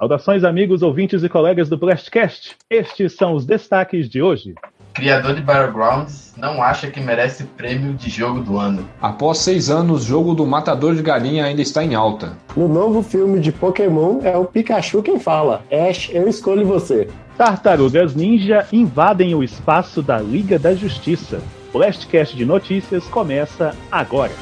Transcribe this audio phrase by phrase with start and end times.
[0.00, 2.56] Saudações, amigos, ouvintes e colegas do Blastcast.
[2.70, 4.54] Estes são os destaques de hoje.
[4.94, 8.88] Criador de Battlegrounds não acha que merece prêmio de jogo do ano.
[8.98, 12.32] Após seis anos, o jogo do Matador de Galinha ainda está em alta.
[12.56, 15.62] No novo filme de Pokémon, é o Pikachu quem fala.
[15.70, 17.06] Ash, eu escolho você.
[17.36, 21.42] Tartarugas Ninja invadem o espaço da Liga da Justiça.
[21.68, 24.32] O Blastcast de notícias começa agora.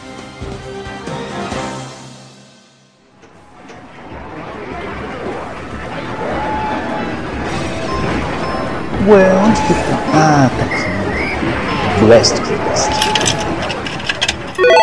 [9.08, 9.72] Ué, onde que?
[10.12, 12.04] Ah, tá aqui.
[12.04, 12.90] Blastcast.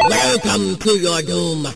[0.10, 1.68] Welcome to your doom.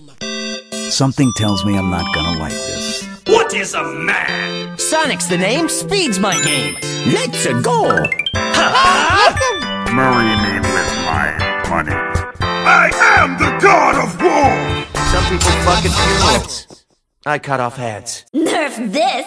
[0.90, 3.08] Something tells me I'm not gonna like this.
[3.28, 4.80] What is a man?
[4.80, 6.76] Sonic's the name, speed's my game.
[7.14, 7.84] Let's -a go.
[9.94, 11.28] Marry me with my
[11.70, 11.98] money.
[12.66, 12.90] I
[13.20, 14.50] am the god of war!
[15.12, 16.66] Some people fuck at funerals.
[17.28, 18.26] I cut off heads.
[18.34, 19.26] Nerf this!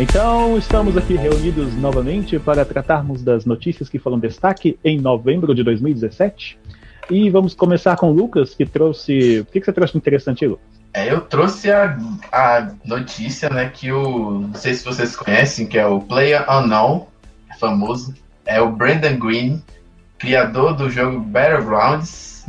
[0.00, 5.62] Então, estamos aqui reunidos novamente para tratarmos das notícias que foram destaque em novembro de
[5.62, 6.58] 2017.
[7.10, 9.40] E vamos começar com o Lucas, que trouxe.
[9.40, 10.64] O que, que você trouxe de interessante, Lucas?
[10.94, 11.98] É, eu trouxe a,
[12.32, 14.40] a notícia, né, que o.
[14.40, 17.06] Não sei se vocês conhecem, que é o Player Unknown,
[17.58, 18.14] famoso.
[18.46, 19.62] É o Brandon Green,
[20.18, 22.46] criador do jogo Battlegrounds,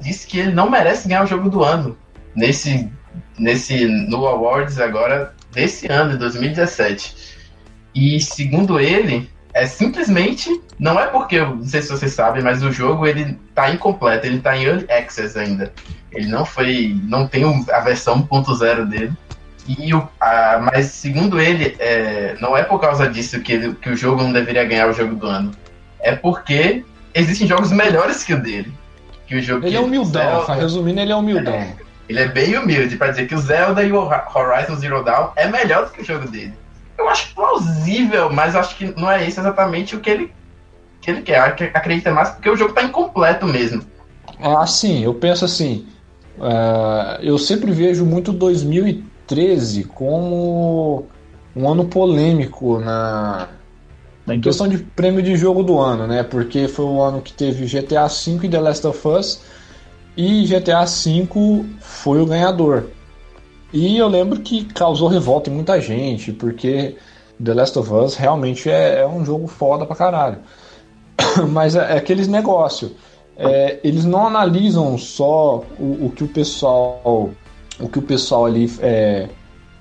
[0.00, 1.94] disse que ele não merece ganhar o jogo do ano.
[2.34, 2.90] Nesse.
[3.38, 3.84] Nesse.
[3.84, 7.34] No Awards agora desse ano, de 2017.
[7.94, 10.60] E segundo ele, é simplesmente.
[10.78, 14.38] Não é porque, não sei se vocês sabem, mas o jogo ele tá incompleto, ele
[14.40, 15.72] tá em Early Access ainda.
[16.12, 16.94] Ele não foi.
[17.04, 19.12] não tem a versão 1.0 dele.
[19.66, 23.88] E o, a, mas segundo ele, é, não é por causa disso que, ele, que
[23.90, 25.50] o jogo não deveria ganhar o jogo do ano.
[26.00, 26.84] É porque
[27.14, 28.72] existem jogos melhores que o dele.
[29.26, 31.66] Que o jogo Ele que é humildão, Zelda- resumindo, ele é humildão.
[32.08, 35.48] Ele é bem humilde pra dizer que o Zelda e o Horizon Zero Dawn é
[35.48, 36.54] melhor do que o jogo dele.
[36.98, 40.32] Eu acho plausível, mas acho que não é isso exatamente o que ele,
[41.00, 41.38] que ele quer.
[41.40, 43.82] Ac- Acredita mais porque o jogo tá incompleto mesmo.
[44.40, 45.86] Assim, eu penso assim,
[46.40, 51.06] é, eu sempre vejo muito 2013 como
[51.54, 53.48] um ano polêmico na
[54.26, 56.22] Na questão de prêmio de jogo do ano, né?
[56.22, 59.40] Porque foi o ano que teve GTA V e The Last of Us
[60.16, 62.84] e GTA V foi o ganhador.
[63.72, 66.96] E eu lembro que causou revolta em muita gente, porque
[67.42, 70.38] The Last of Us realmente é, é um jogo foda pra caralho.
[71.50, 72.92] Mas é, é aqueles negócios.
[73.36, 77.30] É, eles não analisam só o, o que o pessoal
[77.78, 79.28] o que o pessoal ali é,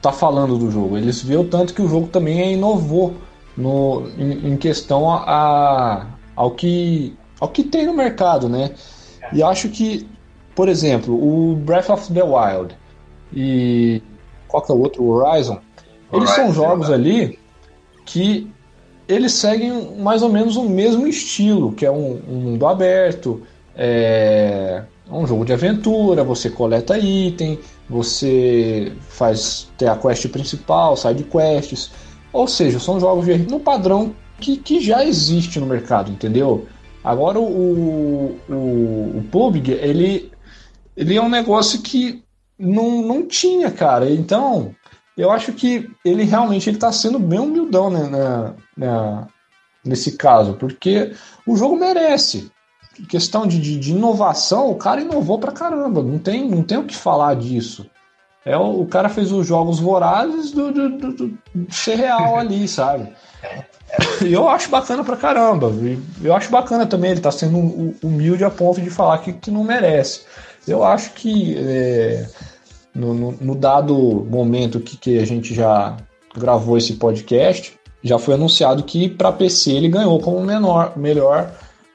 [0.02, 0.98] tá falando do jogo.
[0.98, 3.14] Eles vê o tanto que o jogo também inovou
[3.56, 8.72] no, em, em questão a, a- ao, que, ao que tem no mercado, né?
[9.32, 10.06] E acho que,
[10.56, 12.76] por exemplo, o Breath of the Wild
[13.34, 14.02] e
[14.48, 15.04] qual que é o outro?
[15.06, 15.60] Horizon.
[16.14, 16.96] Eles são jogos né?
[16.96, 17.40] ali
[18.06, 18.50] que
[19.08, 23.42] eles seguem mais ou menos o mesmo estilo, que é um, um mundo aberto,
[23.76, 31.24] é um jogo de aventura, você coleta item, você faz ter a quest principal, side
[31.24, 31.92] quests,
[32.34, 36.66] ou seja, são jogos de, no padrão que, que já existe no mercado, entendeu?
[37.04, 40.32] Agora o, o, o PUBG, ele,
[40.96, 42.24] ele é um negócio que
[42.58, 44.10] não, não tinha, cara.
[44.10, 44.74] Então,
[45.18, 49.28] eu acho que ele realmente ele tá sendo bem humildão né, na, na-
[49.84, 51.14] nesse caso, porque
[51.46, 52.52] o jogo merece.
[53.10, 56.86] Questão de, de, de inovação, o cara inovou pra caramba, não tem, não tem o
[56.86, 57.86] que falar disso.
[58.46, 61.38] É, o, o cara fez os jogos vorazes do, do, do, do
[61.70, 63.10] ser real ali, sabe?
[64.26, 65.72] E eu acho bacana pra caramba.
[66.24, 69.52] Eu acho bacana também ele tá sendo hu- humilde a ponto de falar que, que
[69.52, 70.22] não merece.
[70.68, 72.28] Eu acho que é,
[72.94, 73.96] no, no- no dado
[74.30, 75.96] momento que, que a gente já
[76.36, 77.74] gravou esse podcast,
[78.04, 81.52] já foi anunciado que para PC ele ganhou como menor, melhor,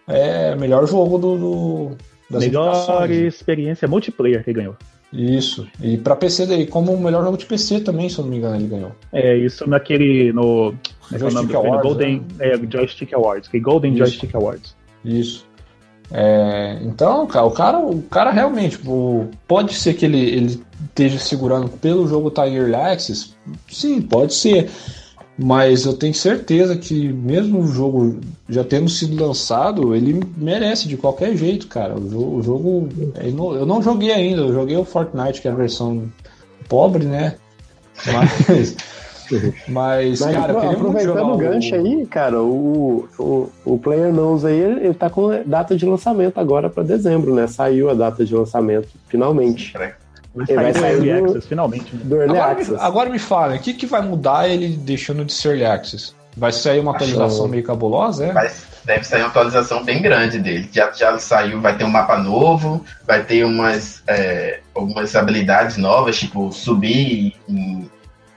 [0.09, 1.97] é, melhor jogo do, do
[2.31, 4.77] das Melhor experiência multiplayer que ganhou.
[5.13, 5.67] Isso.
[5.83, 8.37] E para PC daí, como o melhor jogo de PC também, se eu não me
[8.39, 8.93] engano, ele ganhou.
[9.13, 10.33] É, isso naquele.
[10.33, 10.73] no.
[11.13, 11.55] é é Joystick?
[11.57, 13.99] Awards, Golden é, Joystick Awards, que Golden Isso.
[13.99, 14.77] Joystick Awards.
[15.05, 15.50] Isso.
[16.13, 21.19] É, então, cara, o cara, o cara realmente, o- pode ser que ele, ele esteja
[21.19, 23.33] segurando pelo jogo Early Access?
[23.71, 24.69] Sim, pode ser.
[25.43, 30.99] Mas eu tenho certeza que mesmo o jogo já tendo sido lançado, ele merece de
[30.99, 31.99] qualquer jeito, cara.
[31.99, 36.11] O jogo, é eu não joguei ainda, eu joguei o Fortnite, que é a versão
[36.69, 37.37] pobre, né?
[38.13, 38.77] Mas
[39.69, 44.59] Mas, Mas cara, muito aproveitando o gancho aí, cara, o, o, o Player Knows aí,
[44.59, 47.47] ele, ele tá com data de lançamento agora pra dezembro, né?
[47.47, 49.73] Saiu a data de lançamento, finalmente.
[49.73, 49.95] Vai
[50.49, 51.95] Ele vai sair do sair Early do- Access, finalmente.
[51.97, 52.01] né?
[52.05, 52.81] Do Early Agora me, Access.
[52.81, 56.13] agora me fala, o que, que vai mudar ele deixando de ser Early Access?
[56.37, 58.33] Vai sair uma Acho- atualização meio cabulosa, é?
[58.33, 58.51] Vai,
[58.85, 60.69] deve sair uma atualização bem grande dele.
[60.73, 66.19] Já, já saiu, vai ter um mapa novo, vai ter umas, é, algumas habilidades novas,
[66.19, 67.91] tipo subir em,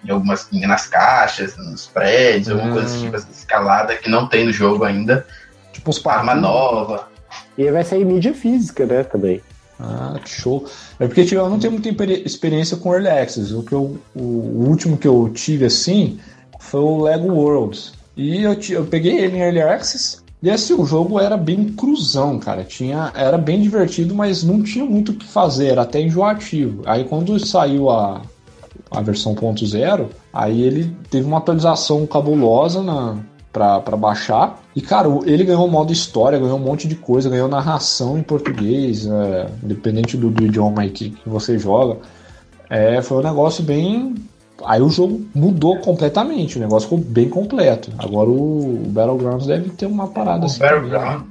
[0.05, 2.73] em algumas nas caixas, nos prédios, alguma Hum.
[2.73, 5.25] coisa tipo assim, escalada que não tem no jogo ainda.
[5.71, 7.07] Tipo uns Arma nova.
[7.57, 9.41] E aí vai sair mídia física, né, também.
[9.79, 10.65] Ah, que show.
[10.99, 13.53] É porque tipo, eu não tenho muita experiência com Early Access.
[13.53, 16.19] O, que eu, o último que eu tive assim
[16.59, 17.93] foi o Lego Worlds.
[18.15, 20.21] E eu, eu peguei ele em Early Access.
[20.41, 22.63] E assim, o jogo era bem cruzão, cara.
[22.63, 26.83] Tinha, era bem divertido, mas não tinha muito o que fazer, era até enjoativo.
[26.85, 28.21] Aí quando saiu a,
[28.93, 33.17] a versão ponto zero, aí ele teve uma atualização cabulosa na,
[33.53, 34.59] pra, pra baixar.
[34.75, 39.05] E, cara, ele ganhou modo história, ganhou um monte de coisa, ganhou narração em português,
[39.05, 41.97] é, independente do, do idioma aí que, que você joga.
[42.69, 44.15] É, foi um negócio bem.
[44.65, 47.91] Aí o jogo mudou completamente, o negócio ficou bem completo.
[47.99, 50.59] Agora o, Battlegrounds deve ter uma parada O assim.
[50.59, 50.89] também, né?
[50.89, 51.21] Battleground,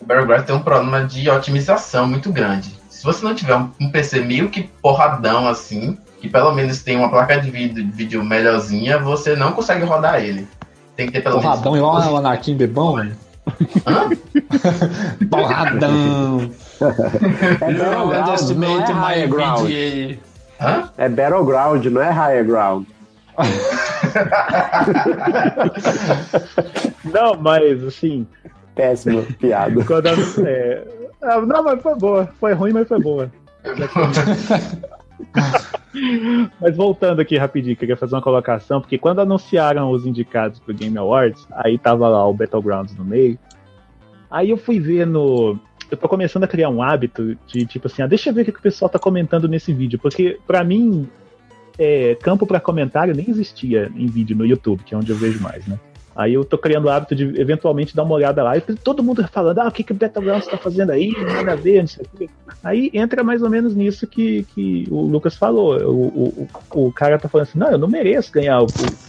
[0.00, 2.74] o Battleground tem um problema de otimização muito grande.
[2.88, 6.96] Se você não tiver um, um PC meio que porradão assim, que pelo menos tem
[6.96, 10.46] uma placa de vídeo, de vídeo melhorzinha, você não consegue rodar ele.
[10.94, 11.88] Tem que ter pelo Porradão menos.
[11.88, 13.16] igual o Anakin Bebão, velho.
[13.84, 14.08] Hã?
[15.28, 16.48] Porradão.
[17.60, 19.70] É Battleground, não é Higher Ground.
[20.60, 20.88] Hã?
[20.96, 22.86] É Battleground, não é Higher Ground.
[27.04, 28.26] Não, mas assim,
[28.74, 29.84] Péssima piada.
[29.84, 30.84] quando é,
[31.46, 32.28] não, mas foi boa.
[32.38, 33.30] Foi ruim, mas foi boa.
[36.60, 40.96] Mas voltando aqui rapidinho, queria fazer uma colocação, porque quando anunciaram os indicados pro Game
[40.96, 43.38] Awards, aí tava lá o Battlegrounds no meio.
[44.30, 45.58] Aí eu fui ver no.
[45.90, 48.44] Eu tô começando a criar um hábito de tipo assim, ah, deixa eu ver o
[48.46, 51.06] que o pessoal tá comentando nesse vídeo, porque pra mim,
[51.78, 55.42] é, campo pra comentário nem existia em vídeo no YouTube, que é onde eu vejo
[55.42, 55.78] mais, né?
[56.14, 59.26] Aí eu tô criando o hábito de eventualmente dar uma olhada lá e todo mundo
[59.28, 61.10] falando, ah, o que, que o Battlegrounds tá fazendo aí?
[61.12, 62.30] Nada a ver, não sei o quê.
[62.62, 65.78] Aí entra mais ou menos nisso que, que o Lucas falou.
[65.82, 68.62] O, o, o cara tá falando assim, não, eu não mereço ganhar.
[68.62, 68.66] O,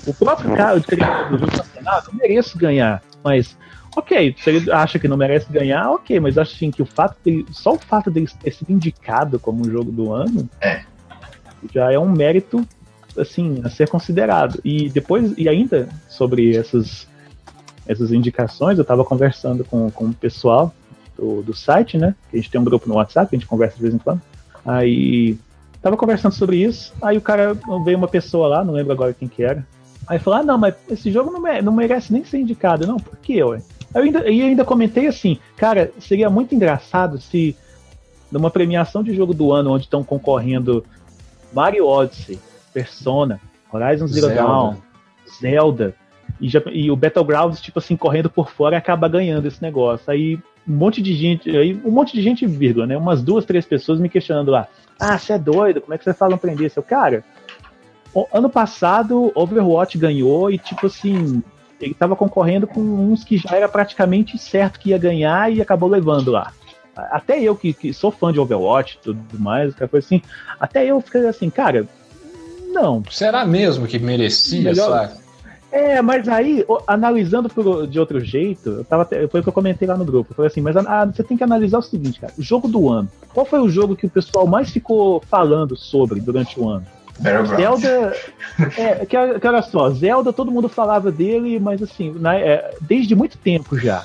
[0.08, 3.04] o próprio cara, o criador do jogo tá falando, ah, eu não mereço ganhar.
[3.22, 3.58] Mas,
[3.96, 7.18] ok, se ele acha que não merece ganhar, ok, mas acho assim que o fato
[7.26, 10.82] de, só o fato dele ter sido indicado como um jogo do ano É.
[11.74, 12.66] já é um mérito
[13.18, 14.60] assim a ser considerado.
[14.64, 17.08] E depois, e ainda sobre essas
[17.86, 20.74] essas indicações, eu tava conversando com, com o pessoal
[21.18, 22.16] do, do site, né?
[22.30, 24.22] Que a gente tem um grupo no WhatsApp, a gente conversa de vez em quando.
[24.66, 25.38] Aí
[25.82, 29.28] tava conversando sobre isso, aí o cara veio uma pessoa lá, não lembro agora quem
[29.28, 29.68] que era.
[30.08, 32.88] Aí falou: Ah, não, mas esse jogo não, mere- não merece nem ser indicado.
[32.88, 33.62] Não, por quê, ué?
[33.94, 37.56] Aí Eu ainda, eu ainda comentei assim, cara, seria muito engraçado se
[38.32, 40.84] numa premiação de jogo do ano onde estão concorrendo
[41.54, 42.40] Mario Odyssey,
[42.74, 43.40] Persona,
[43.72, 44.42] Horizon Zero Zelda.
[44.44, 44.76] Dawn,
[45.40, 45.96] Zelda,
[46.40, 50.10] e, já- e o Battlegrounds, tipo assim, correndo por fora e acaba ganhando esse negócio.
[50.12, 50.36] Aí
[50.68, 52.98] um monte de gente, aí um monte de gente, vírgula, né?
[52.98, 54.68] Umas duas, três pessoas me questionando lá.
[55.00, 56.80] Ah, você é doido, como é que você fala aprender isso?
[56.80, 57.24] Eu, cara,
[58.14, 61.44] o- ano passado Overwatch ganhou e, tipo assim,
[61.82, 65.90] ele tava concorrendo com uns que já era praticamente certo que ia ganhar e acabou
[65.90, 66.52] levando lá.
[66.96, 70.22] Até eu, que, que sou fã de Overwatch e tudo mais, aquela coisa assim,
[70.60, 71.88] até eu fiquei assim, cara,
[72.74, 75.24] não, Será mesmo que merecia, Melhor- sabe?
[75.72, 79.54] é, mas aí, o- analisando por- de outro jeito, eu tava foi o que eu
[79.54, 80.32] comentei lá no grupo.
[80.32, 82.34] Eu falei assim, mas ah, você tem que analisar o seguinte, cara.
[82.38, 83.10] O jogo do ano.
[83.34, 86.86] Qual foi o jogo que o pessoal mais ficou falando sobre durante o ano?
[87.56, 88.16] Zelda.
[88.78, 93.16] É, que, que olha só, Zelda todo mundo falava dele, mas assim, na- é, desde
[93.16, 94.04] muito tempo já.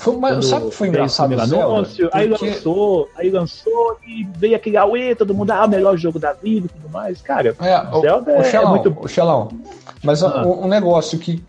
[0.00, 1.62] Foi, mas Quando sabe o que foi engraçado Zelda?
[1.64, 5.94] anúncio, aí Porque- lançou, aí lançou e veio aquele auê, todo mundo, ah, o melhor
[5.98, 7.20] jogo da vida e tudo mais.
[7.20, 9.48] Cara, É, o, Zelda o é Xelão, muito- o Xelão.
[10.02, 10.42] Mas Ah.
[10.42, 11.42] um, um negócio que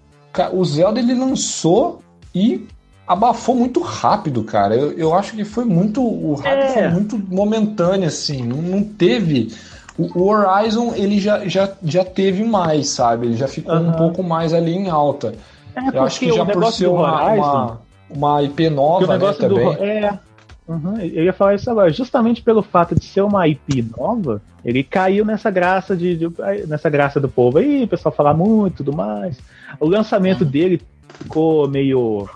[0.52, 2.02] o Zelda ele lançou
[2.36, 2.68] e
[3.08, 4.76] abafou muito rápido, cara.
[4.76, 6.68] Eu, eu acho que foi muito o hype É.
[6.74, 9.54] foi muito momentâneo assim, não, não teve
[9.98, 13.28] o, o Horizon ele já, já, já teve mais, sabe?
[13.28, 13.98] Ele já ficou um Aham.
[13.98, 15.36] pouco mais ali em alta.
[15.74, 17.82] é Eu acho que já por ser uma, Horizon, uma,
[18.16, 19.56] uma IP Porque nova, o né, negócio do.
[19.56, 19.76] também.
[19.90, 20.20] É.
[20.68, 21.92] Uhum, eu ia falar isso agora.
[21.92, 26.30] Justamente pelo fato de ser uma IP nova, ele caiu nessa graça de, de-
[26.68, 29.38] nessa graça do povo aí, o pessoal falar muito e tudo mais.
[29.80, 30.82] O lançamento dele
[31.20, 32.28] ficou meio.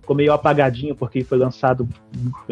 [0.00, 1.88] Ficou meio apagadinho, porque foi lançado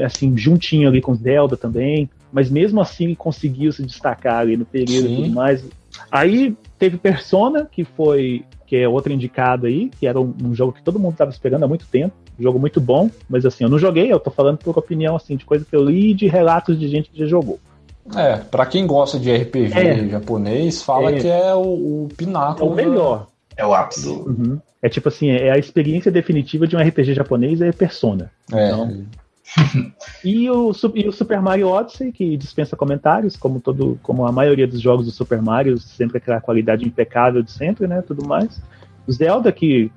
[0.02, 2.08] assim, juntinho ali com Zelda também.
[2.32, 5.12] mas mesmo assim conseguiu se destacar ali no período Sim.
[5.12, 5.62] e tudo mais.
[6.10, 10.72] Aí teve Persona, que foi que é outro indicado aí, que era um, um jogo
[10.72, 13.78] que todo mundo estava esperando há muito tempo, jogo muito bom, mas assim, eu não
[13.78, 16.78] joguei, eu tô falando por opinião assim de coisa que eu li e de relatos
[16.78, 17.58] de gente que já jogou.
[18.16, 20.08] É, pra quem gosta de RPG É.
[20.08, 21.20] japonês, fala É.
[21.20, 22.70] que é o, o É pináculo.
[22.72, 23.26] o melhor.
[23.56, 24.08] É o ápice.
[24.08, 24.58] Uhum.
[24.80, 28.30] É tipo assim, é a experiência definitiva de um RPG japonês é Persona.
[28.52, 28.68] É.
[28.68, 29.04] Então,
[30.24, 34.66] E o, e o Super Mario Odyssey, que dispensa comentários, como todo, como a maioria
[34.66, 38.02] dos jogos do Super Mario, sempre aquela qualidade impecável de sempre, né?
[38.02, 38.60] Tudo mais.
[39.10, 39.90] Zelda, que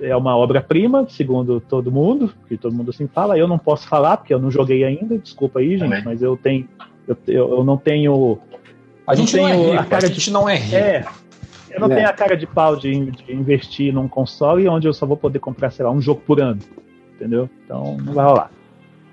[0.00, 3.38] é uma obra-prima, segundo todo mundo, que todo mundo assim fala.
[3.38, 6.04] Eu não posso falar, porque eu não joguei ainda, desculpa aí, gente, Também.
[6.04, 6.68] mas eu tenho.
[7.06, 8.38] Eu, eu, eu não tenho.
[9.06, 10.76] A Eu gente não não, é tenho rico, a cara a gente não é rico.
[10.76, 11.04] É.
[11.70, 11.94] Eu não É.
[11.96, 15.38] tenho a cara de pau de, de investir num console onde eu só vou poder
[15.38, 16.58] comprar, sei lá, um jogo por ano.
[17.14, 17.48] Entendeu?
[17.64, 18.50] Então não vai rolar.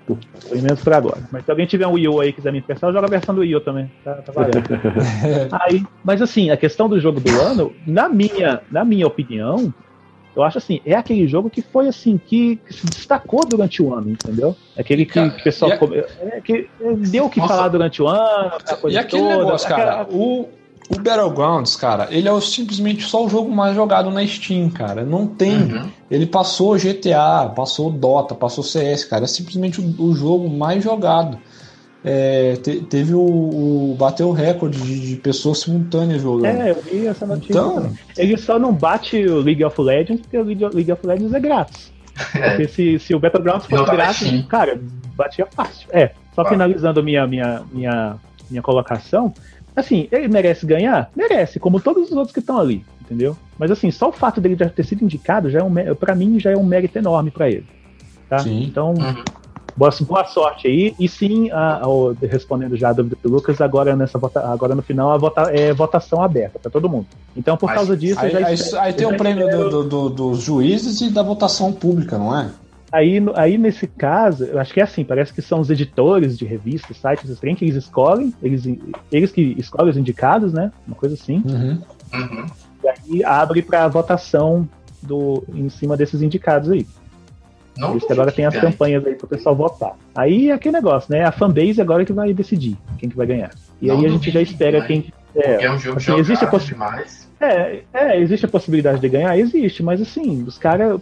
[0.06, 1.22] Pelo menos por agora.
[1.32, 3.34] Mas se alguém tiver um Wii U aí e quiser me emprestar, joga a versão
[3.34, 3.90] do Wii U também.
[4.04, 4.62] Tá, tá valendo.
[5.62, 9.72] aí, mas assim, a questão do jogo do ano, na minha, na minha opinião,
[10.36, 13.94] eu acho assim, é aquele jogo que foi assim, que, que se destacou durante o
[13.94, 14.56] ano, entendeu?
[14.76, 16.68] É Aquele que, Cara, que o pessoal a- come- é, que
[17.10, 17.54] deu o que Nossa.
[17.54, 20.48] falar durante o ano, aquela coisa E aquele toda, negócio, cara, aquela- o,
[20.90, 25.02] o Battlegrounds, cara, ele é o- simplesmente só o jogo mais jogado na Steam, cara.
[25.04, 25.56] Não tem.
[25.56, 25.88] Uhum.
[26.10, 29.24] Ele passou GTA, passou Dota, passou CS, cara.
[29.24, 31.38] É simplesmente o, o jogo mais jogado.
[32.04, 33.96] É, te- teve o, o.
[33.98, 36.60] Bateu o recorde de, de pessoas simultâneas jogando.
[36.60, 37.52] É, eu vi essa notícia.
[37.52, 37.92] Então- também.
[38.18, 41.92] Ele só não bate o League of Legends porque o League of Legends é grátis.
[42.36, 42.50] É.
[42.50, 44.80] Porque se, se o Battlegrounds fosse grátis, cara,
[45.16, 45.88] batia fácil.
[45.90, 46.50] É, só Claro.
[46.50, 48.16] finalizando minha, minha, minha,
[48.48, 49.34] minha colocação,
[49.74, 51.10] assim, ele merece ganhar?
[51.16, 53.36] Merece, como todos os outros que estão ali, entendeu?
[53.58, 56.38] Mas assim, só o fato dele já ter sido indicado, já é um, pra mim,
[56.38, 57.66] já é um mérito enorme pra ele.
[58.28, 58.38] Tá?
[58.38, 58.62] Sim.
[58.62, 59.24] Então, Uhum.
[59.76, 60.94] Boa, boa sorte aí.
[60.98, 64.82] E sim, a- ao- respondendo já a dúvida do Lucas, agora, nessa vota, agora no
[64.82, 67.06] final a vota, é votação aberta pra todo mundo.
[67.36, 69.82] Então, por Mas causa disso, Aí, aí- espero- aí tem o já prêmio espero- do-
[69.84, 72.50] do- do- dos juízes e da votação pública, não é?
[72.92, 76.44] Aí, aí, nesse caso, eu acho que é assim, parece que são os editores de
[76.44, 78.62] revistas, sites, trem que eles escolhem, eles,
[79.10, 80.70] eles que escolhem os indicados, né?
[80.86, 81.42] Uma coisa assim.
[81.44, 81.78] Uhum.
[82.14, 82.46] Uhum.
[82.84, 84.68] E aí abre para votação
[85.02, 86.86] do, em cima desses indicados aí.
[87.76, 89.96] Não Por isso que agora tem as campanhas aí pro pessoal votar.
[90.14, 91.24] Aí é aquele negócio, né?
[91.24, 93.50] A fanbase agora que vai decidir quem que vai ganhar.
[93.82, 94.86] E Não aí a gente já espera né?
[94.86, 95.12] quem.
[95.34, 97.28] É, é um jogo assim, existe a demais.
[97.40, 99.36] é, é, existe a possibilidade de ganhar?
[99.36, 101.00] Existe, mas assim, os caras.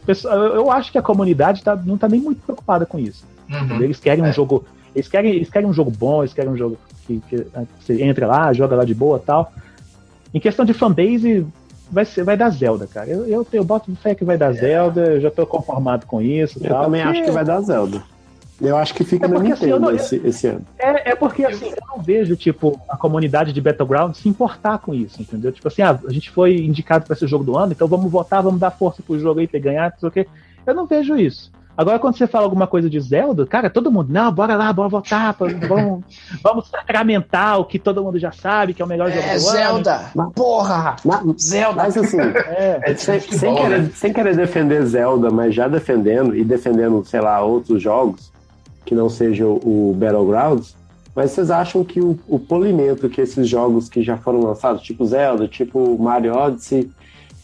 [0.55, 3.27] Eu acho que a comunidade tá, não tá nem muito preocupada com isso.
[3.51, 3.83] Uhum.
[3.83, 4.33] Eles querem um É.
[4.33, 4.65] jogo.
[4.95, 7.47] Eles querem, eles querem um jogo bom, eles querem um jogo que, que
[7.81, 9.53] você entra lá, joga lá de boa tal.
[10.33, 11.47] Em questão de fanbase,
[11.93, 13.09] vai, ser, vai dar Zelda, cara.
[13.09, 16.59] Eu, eu, eu boto fé que vai dar Zelda, eu já tô conformado com isso.
[16.63, 18.03] Eu tal, também porque- acho que vai dar Zelda.
[18.61, 20.65] Eu acho que fica É na porque, assim, Nintendo eu não- esse, esse ano.
[20.79, 24.95] É, é porque assim, eu não vejo, tipo, a comunidade de Battleground se importar com
[24.95, 25.51] isso, entendeu?
[25.51, 28.41] Tipo assim, ah, a gente foi indicado para ser jogo do ano, então vamos votar,
[28.41, 30.27] vamos dar força pro jogo aí pra ganhar, não sei o quê.
[30.65, 31.51] Eu não vejo isso.
[31.77, 34.89] Agora, quando você fala alguma coisa de Zelda, cara, todo mundo, não, bora lá, bora
[34.91, 36.05] votar, vamos,
[36.45, 39.57] vamos sacramentar o que todo mundo já sabe, que é o melhor jogo do ano.
[40.35, 40.97] Porra!
[41.05, 41.83] Na- Zelda!
[41.83, 46.37] Mas assim, É, É sem, de sem querer, sem querer defender Zelda, mas já defendendo
[46.37, 48.31] e defendendo, sei lá, outros jogos
[48.85, 50.77] que não sejam o Battlegrounds,
[51.15, 55.05] mas vocês acham que o, o polimento que esses jogos que já foram lançados, tipo
[55.07, 56.91] Zelda, tipo Mario Odyssey,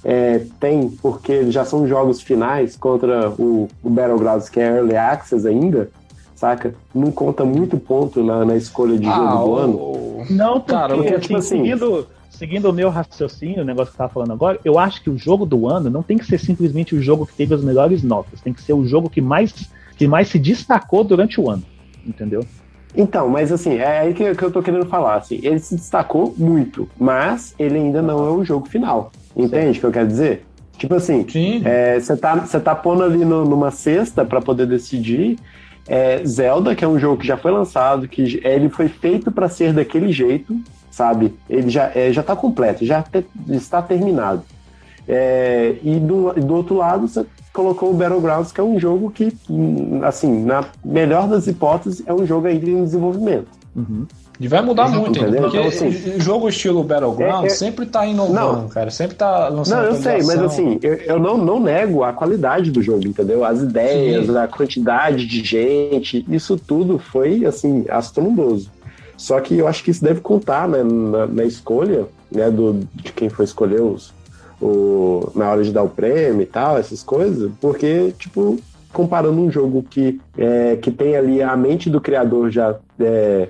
[0.05, 5.47] é, tem, porque já são jogos finais contra o, o Battlegrounds, que é Early Access
[5.47, 5.91] ainda,
[6.35, 6.75] saca?
[6.95, 9.77] Não conta muito ponto na, na escolha de jogo Ah, do ano.
[9.77, 10.27] o...
[10.31, 13.97] Não, porque, Cara, eu- assim, tipo assim- seguindo, seguindo o meu raciocínio, o negócio que
[13.97, 16.39] eu tava falando agora, eu acho que o jogo do ano não tem que ser
[16.39, 19.53] simplesmente o jogo que teve as melhores notas, tem que ser o jogo que mais,
[19.97, 21.65] que mais se destacou durante o ano,
[22.07, 22.47] entendeu?
[22.97, 25.17] Então, mas assim, é aí que, que eu tô querendo falar.
[25.17, 29.13] Assim, ele se destacou muito, mas ele ainda não é o jogo final.
[29.37, 30.45] Entende o que eu quero dizer?
[30.79, 31.63] Tipo assim, Sim.
[32.01, 35.39] você tá, você tá pondo ali no- numa cesta para poder decidir.
[35.91, 39.33] é, Zelda, que é um jogo que já foi lançado, que j- ele foi feito
[39.33, 40.55] para ser daquele jeito,
[40.91, 41.35] sabe?
[41.49, 44.43] Ele já, é, já tá completo, já te- está terminado.
[45.09, 49.33] É, e do, do outro lado, você colocou o Battlegrounds, que é um jogo que,
[50.03, 53.49] assim, na melhor das hipóteses, é um jogo ainda em desenvolvimento.
[53.75, 54.07] Uhum.
[54.41, 55.43] E vai mudar muito, ainda, Entendeu?
[55.43, 58.69] porque Então, assim, jogo estilo Battleground é- é- sempre tá inovando, Não.
[58.69, 58.91] cara.
[58.91, 62.71] Sempre tá lançando Não, eu sei, mas assim, eu, eu não, não nego a qualidade
[62.71, 63.45] do jogo, entendeu?
[63.45, 64.37] As ideias, Sim.
[64.37, 68.71] a quantidade de gente, isso tudo foi, assim, astronaudoso.
[69.17, 73.13] Só que eu acho que isso deve contar né, na, na escolha né, do, de
[73.13, 74.15] quem for escolher os,
[74.61, 78.59] o, na hora de dar o prêmio e tal, essas coisas, porque, tipo,
[78.93, 83.49] comparando um jogo que, é, que tem ali a mente do criador já é,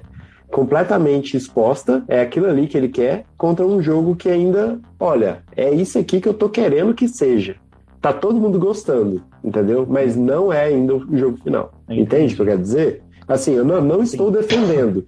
[0.50, 5.70] completamente exposta, é aquilo ali que ele quer, contra um jogo que ainda, olha, é
[5.70, 7.56] isso aqui que eu tô querendo que seja.
[8.00, 9.86] Tá todo mundo gostando, entendeu?
[9.88, 11.72] Mas não é ainda o jogo final.
[11.88, 13.02] Entende o que eu quero dizer?
[13.26, 15.06] Assim, eu não, não estou defendendo.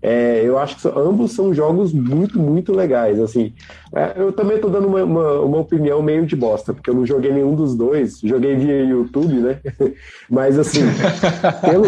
[0.00, 3.20] É, eu acho que ambos são jogos muito, muito legais.
[3.20, 3.52] Assim,
[3.94, 7.06] É, eu também estou dando uma, uma, uma opinião meio de bosta, porque eu não
[7.06, 8.20] joguei nenhum dos dois.
[8.20, 9.58] Joguei via YouTube, né?
[10.30, 10.82] Mas assim,
[11.60, 11.86] pelo,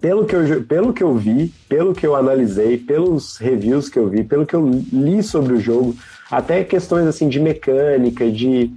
[0.00, 4.08] pelo, que eu, pelo que eu vi, pelo que eu analisei, pelos reviews que eu
[4.08, 5.94] vi, pelo que eu li sobre o jogo,
[6.30, 8.70] até questões assim de mecânica, de,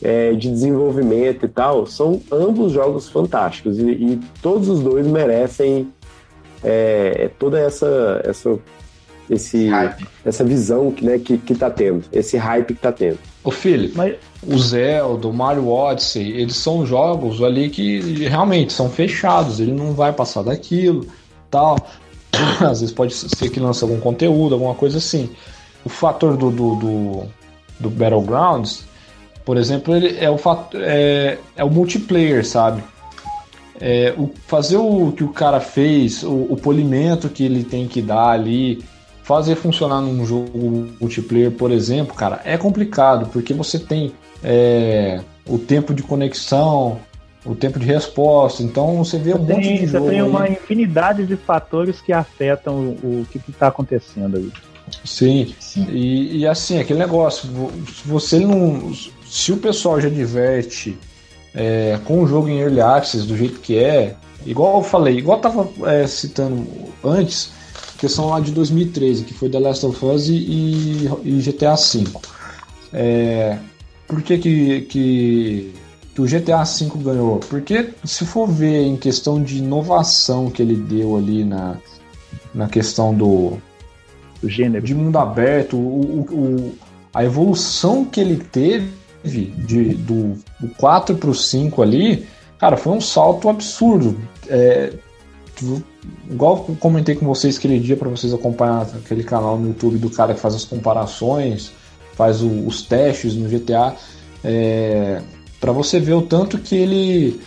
[0.00, 3.78] é, de desenvolvimento e tal, são ambos jogos fantásticos.
[3.78, 5.88] E, e todos os dois merecem
[6.62, 8.58] é, toda essa, essa,
[9.30, 10.06] esse, Hype.
[10.24, 13.18] essa visão que, né, que, que tá tendo, esse hype que tá tendo.
[13.44, 18.90] Ô filho, Mas o Zelda, o Mario Odyssey, eles são jogos ali que realmente são
[18.90, 21.06] fechados, ele não vai passar daquilo,
[21.50, 21.76] tal.
[22.60, 25.30] Às vezes pode ser que lance algum conteúdo, alguma coisa assim.
[25.84, 27.22] O fator do, do, do,
[27.80, 28.84] do Battlegrounds,
[29.44, 32.82] por exemplo, ele é o fator, é, é o multiplayer, sabe?
[33.80, 38.02] É, o, fazer o que o cara fez, o, o polimento que ele tem que
[38.02, 38.82] dar ali,
[39.22, 45.58] fazer funcionar num jogo multiplayer, por exemplo, cara, é complicado, porque você tem é, o
[45.58, 46.98] tempo de conexão,
[47.44, 50.42] o tempo de resposta, então você vê um monte tem, de você jogo tem uma
[50.44, 50.52] aí.
[50.52, 54.52] infinidade de fatores que afetam o, o que está acontecendo ali.
[55.04, 55.86] Sim, Sim.
[55.90, 57.48] e, e assim, aquele negócio,
[57.86, 58.92] se você não.
[59.26, 60.96] Se o pessoal já diverte
[61.58, 64.14] é, com o jogo em Early Access do jeito que é,
[64.46, 66.64] igual eu falei, igual eu tava é, citando
[67.02, 67.50] antes,
[67.98, 72.04] questão lá de 2013, que foi The Last of Us e, e- GTA V.
[72.92, 73.58] É,
[74.06, 75.74] por que, que, que,
[76.14, 77.38] que o GTA V ganhou?
[77.50, 81.76] Porque se for ver em questão de inovação que ele deu ali na,
[82.54, 83.58] na questão do,
[84.44, 84.84] gênero.
[84.86, 85.80] de mundo aberto, o,
[86.30, 86.74] o- o-
[87.12, 88.90] a evolução que ele teve
[89.24, 92.26] de, do, do 4 para o 5 ali,
[92.58, 94.18] cara, foi um salto absurdo.
[94.48, 94.92] É,
[96.30, 100.10] igual eu comentei com vocês aquele dia para vocês acompanhar aquele canal no YouTube do
[100.10, 101.72] cara que faz as comparações,
[102.14, 103.94] faz o- os testes no GTA,
[104.44, 105.20] é,
[105.60, 107.40] para você ver o tanto que ele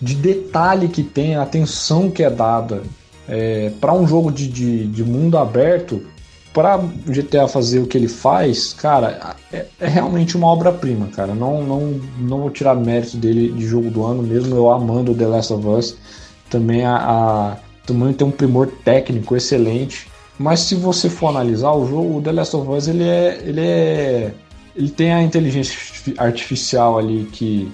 [0.00, 2.82] de detalhe que tem, a atenção que é dada
[3.28, 6.02] é, para um jogo de, de, de mundo aberto,
[6.52, 11.34] para GTA fazer o que ele faz, cara, é, é realmente uma obra-prima, cara.
[11.34, 15.26] Não, não, não vou tirar mérito dele de jogo do ano, mesmo eu amando The
[15.26, 15.96] Last of Us.
[16.48, 20.08] Também, a, a- também tem um primor técnico excelente.
[20.38, 23.60] Mas se você for analisar o jogo, o The Last of Us ele é, ele
[23.60, 24.34] é,
[24.74, 25.76] ele tem a inteligência
[26.18, 27.70] artificial ali que,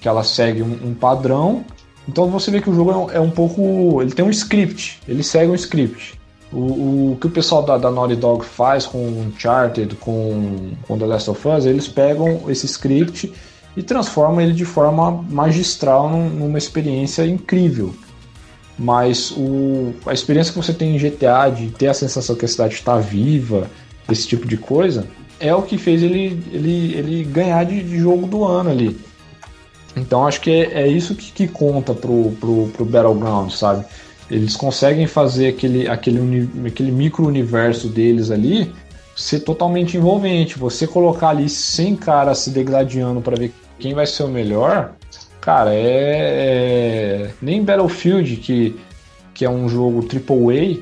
[0.00, 1.64] que ela segue um, um padrão.
[2.08, 4.02] Então você vê que o jogo é um, é um pouco.
[4.02, 6.18] Ele tem um script, ele segue um script.
[6.52, 11.06] O, o que o pessoal da, da Naughty Dog faz com Uncharted, com, com The
[11.06, 13.32] Last of Us, eles pegam esse script
[13.76, 17.94] e transformam ele de forma magistral num- numa experiência incrível.
[18.78, 22.48] Mas o, a experiência que você tem em GTA, de ter a sensação que a
[22.48, 23.70] cidade está viva,
[24.10, 25.06] esse tipo de coisa,
[25.40, 28.98] é o que fez ele, ele, ele ganhar de, de jogo do ano ali.
[29.96, 33.84] Então acho que é, é isso que, que conta pro, pro, pro Battleground, sabe?
[34.30, 38.72] Eles conseguem fazer aquele, aquele, aquele micro-universo deles ali
[39.14, 40.58] ser totalmente envolvente.
[40.58, 44.92] Você colocar ali 100 caras se degladiando para ver quem vai ser o melhor,
[45.40, 47.26] cara, é.
[47.26, 48.76] é- Nem Battlefield, que,
[49.34, 50.78] que é um jogo AAA,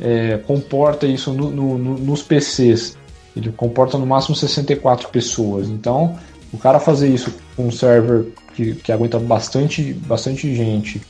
[0.00, 2.96] é, comporta isso no- no- no- nos PCs.
[3.36, 5.68] Ele comporta no máximo 64 pessoas.
[5.68, 6.16] Então,
[6.52, 11.00] o cara fazer isso com um server que, que aguenta bastante, bastante gente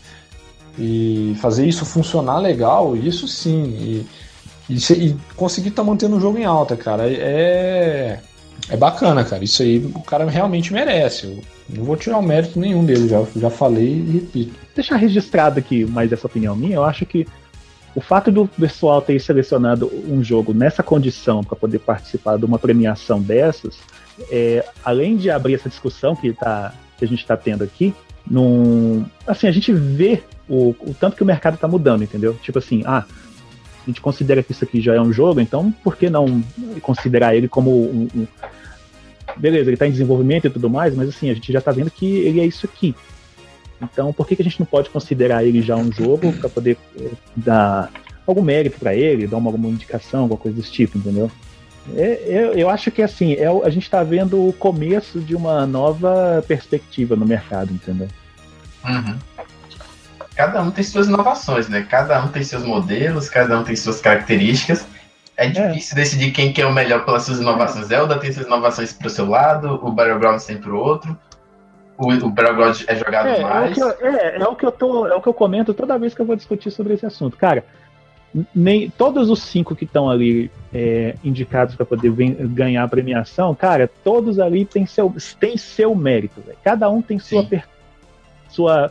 [0.79, 3.63] e fazer isso funcionar legal, isso sim.
[3.65, 4.07] E,
[4.69, 8.21] e, e conseguir estar mantendo o jogo em alta, cara, é.
[8.69, 9.45] É bacana, cara.
[9.45, 11.27] Isso aí o cara realmente merece.
[11.27, 14.55] Eu não vou tirar o mérito nenhum dele, já, já falei e repito.
[14.75, 17.27] deixar registrado aqui mais essa opinião minha, eu acho que
[17.95, 22.59] o fato do pessoal ter selecionado um jogo nessa condição para poder participar de uma
[22.59, 23.77] premiação dessas,
[24.31, 27.95] é, além de abrir essa discussão que, tá, que a gente está tendo aqui,
[28.29, 32.35] num, assim, a gente vê o, o tanto que o mercado está mudando, entendeu?
[32.43, 33.05] Tipo assim, ah,
[33.83, 36.43] a gente considera que isso aqui já é um jogo, então por que não
[36.81, 38.09] considerar ele como um.
[38.15, 38.27] um-
[39.37, 41.91] beleza, ele está em desenvolvimento e tudo mais, mas assim, a gente já está vendo
[41.91, 42.95] que ele é isso aqui.
[43.83, 46.79] Então, por que, que a gente não pode considerar ele já um jogo para poder
[46.99, 47.91] eh, dar
[48.27, 51.31] algum mérito para ele, dar uma, alguma indicação, alguma coisa desse tipo, entendeu?
[51.95, 55.67] É, eu, eu acho que assim, é, a gente está vendo o começo de uma
[55.67, 58.09] nova perspectiva no mercado, entendeu?
[58.85, 59.19] Uhum.
[60.37, 61.87] Cada um tem suas inovações, né?
[61.88, 64.87] Cada um tem seus modelos, cada um tem suas características.
[65.37, 67.87] É difícil decidir quem que é o melhor pelas suas inovações.
[67.87, 71.18] Zelda tem suas inovações pro seu lado, o Battlegrounds tem pro outro.
[71.99, 73.75] O, o Battlegrounds é jogado É, é, o mais.
[73.75, 76.14] que eu, é, é o que eu tô, é o que eu comento toda vez
[76.14, 77.37] que eu vou discutir sobre esse assunto.
[77.37, 77.64] Cara,
[78.55, 83.55] nem todos os cinco que estão ali é, indicados para poder ven- ganhar a premiação,
[83.55, 86.40] cara, todos ali têm seu, têm seu mérito.
[86.40, 86.59] velho.
[86.64, 87.64] Cada um tem sua, per-
[88.49, 88.90] sua,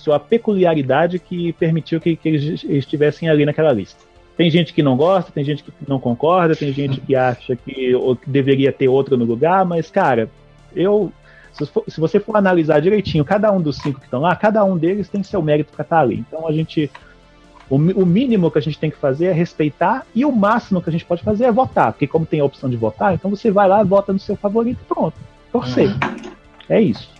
[0.00, 4.02] sua peculiaridade que permitiu que, que eles estivessem ali naquela lista.
[4.36, 7.92] Tem gente que não gosta, tem gente que não concorda, tem gente que acha que,
[8.26, 10.30] deveria ter outro no lugar, mas, cara,
[10.74, 11.12] eu.
[11.52, 14.64] Se, for- se você for analisar direitinho cada um dos cinco que estão lá, cada
[14.64, 16.24] um deles tem seu mérito para estar ali.
[16.26, 16.90] Então a gente.
[17.68, 20.88] O, o mínimo que a gente tem que fazer é respeitar e o máximo que
[20.88, 21.92] a gente pode fazer é votar.
[21.92, 24.78] Porque como tem a opção de votar, então você vai lá, vota no seu favorito
[24.80, 25.14] e pronto.
[25.52, 25.90] Torcer.
[26.68, 27.10] É isso.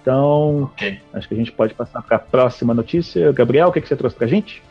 [0.00, 1.00] Então, Ok.
[1.12, 3.32] acho que a gente pode passar para a próxima notícia.
[3.32, 4.62] Gabriel, o que, que você trouxe pra gente?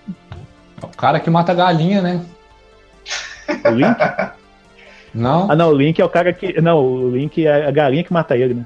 [0.81, 2.25] É o cara que mata galinha, né?
[3.65, 3.97] O Link?
[5.13, 5.49] Não?
[5.49, 6.61] ah, não, o Link é o cara que.
[6.61, 8.65] Não, o Link é a galinha que mata ele, né?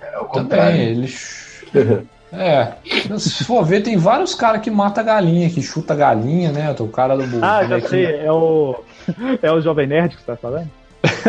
[0.00, 0.80] É o Também, contrário.
[0.80, 1.14] ele.
[2.32, 2.72] É.
[3.18, 6.74] Se for ver, tem vários caras que matam galinha, que chuta galinha, né?
[6.80, 7.44] O cara do.
[7.44, 7.88] Ah, já bonequinho.
[7.90, 8.82] sei, é o.
[9.42, 10.70] É o Jovem Nerd que você tá falando?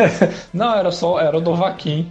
[0.54, 1.20] Não, era só.
[1.20, 2.10] Era o Dovaquim.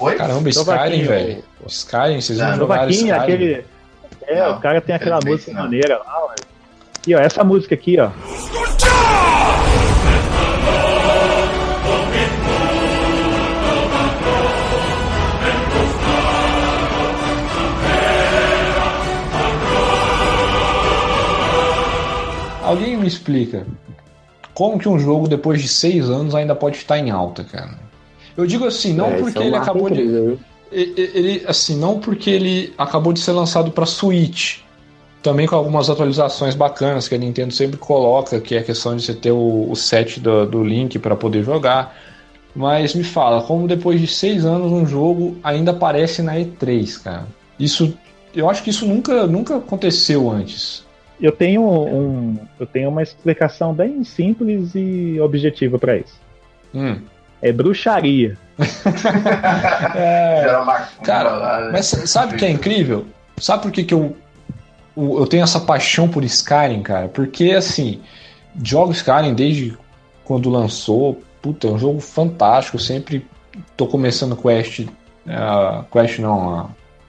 [0.00, 0.14] Oi?
[0.16, 1.44] Caramba, Skyrim, velho.
[1.66, 3.10] Skyrim, vocês não Não, jogaram Skyrim?
[3.12, 3.64] aquele.
[4.26, 5.62] É, Não, o cara tem aquela música não.
[5.62, 6.34] maneira lá, ué.
[6.98, 8.10] Aqui, ó, essa música aqui, ó.
[22.62, 23.66] Alguém me explica
[24.54, 27.83] como que um jogo depois de seis anos ainda pode estar em alta, cara?
[28.36, 30.00] Eu digo assim, não É, porque é um ele acabou de.
[30.00, 30.38] incrível?
[30.72, 34.58] Ele, assim, não porque ele acabou de ser lançado para Switch,
[35.22, 39.02] também com algumas atualizações bacanas que a Nintendo sempre coloca, que é a questão de
[39.04, 41.96] você ter o, o set do, do Link para poder jogar.
[42.54, 47.26] Mas me fala, como depois de seis anos um jogo ainda aparece na E3, cara?
[47.58, 47.96] Isso,
[48.34, 50.84] eu acho que isso nunca, nunca aconteceu antes.
[51.20, 52.36] Eu tenho um.
[52.58, 56.20] Eu tenho uma explicação bem simples e objetiva pra isso.
[56.74, 56.98] Hum.
[57.44, 58.38] É bruxaria.
[59.94, 60.46] É,
[61.04, 61.70] Cara?
[61.70, 63.04] Mas sabe o que é incrível?
[63.36, 64.16] Sabe por que, que eu,
[64.96, 67.08] eu tenho essa paixão por Skyrim, cara?
[67.08, 68.00] Porque, assim,
[68.62, 69.76] jogo Skyrim desde
[70.24, 71.20] quando lançou.
[71.42, 72.76] Puta, é um jogo fantástico.
[72.76, 73.26] Eu sempre
[73.76, 74.80] tô começando quest.
[74.80, 76.68] Uh, quest não, a-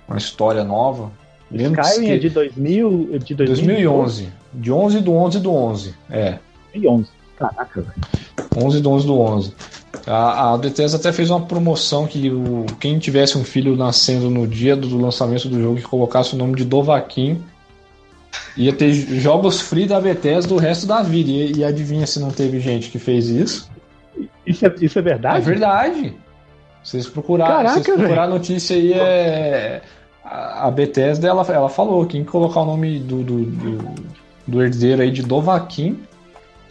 [0.09, 1.11] uma história nova.
[1.49, 3.19] Lembro Skyrim que- é de 2000.
[3.19, 4.29] De 2011.
[4.53, 5.95] De 11 do 11 do 11.
[6.09, 6.39] É.
[6.73, 7.09] 2011.
[7.37, 7.93] Caraca, velho.
[8.65, 9.53] 11 do 11 do 11.
[10.07, 14.47] A, a Bethesda até fez uma promoção que o, quem tivesse um filho nascendo no
[14.47, 17.43] dia do lançamento do jogo e colocasse o nome de Dovaquim
[18.57, 21.29] ia ter jogos free da Bethesda o resto da vida.
[21.29, 23.69] E, e adivinha se não teve gente que fez isso?
[24.45, 25.45] Isso é, isso é É verdade?
[25.45, 26.13] verdade.
[26.83, 29.81] Vocês procuraram, Caraca, vocês procurar a notícia aí é.
[30.23, 33.95] A a Bethesda ela, ela falou: quem colocar o nome do, do, do,
[34.47, 35.99] do herdeiro aí de Dovaquim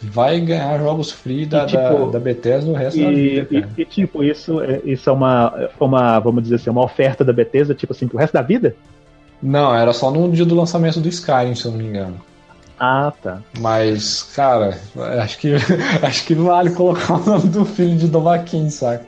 [0.05, 3.73] vai ganhar jogos free da, E, tipo, da, da Bethesda o resto da E, vida.
[3.77, 7.33] e- e, tipo, isso é, isso é uma, uma, vamos dizer assim, uma oferta da
[7.33, 8.75] Bethesda, tipo assim, pro resto da vida?
[9.41, 12.19] Não, era só no dia do lançamento do Skyrim, se eu não me engano.
[12.79, 13.39] Ah, tá.
[13.59, 14.77] Mas, cara,
[15.21, 15.53] acho que,
[16.01, 19.05] acho que vale colocar o nome do filho de Dovaquim, saca?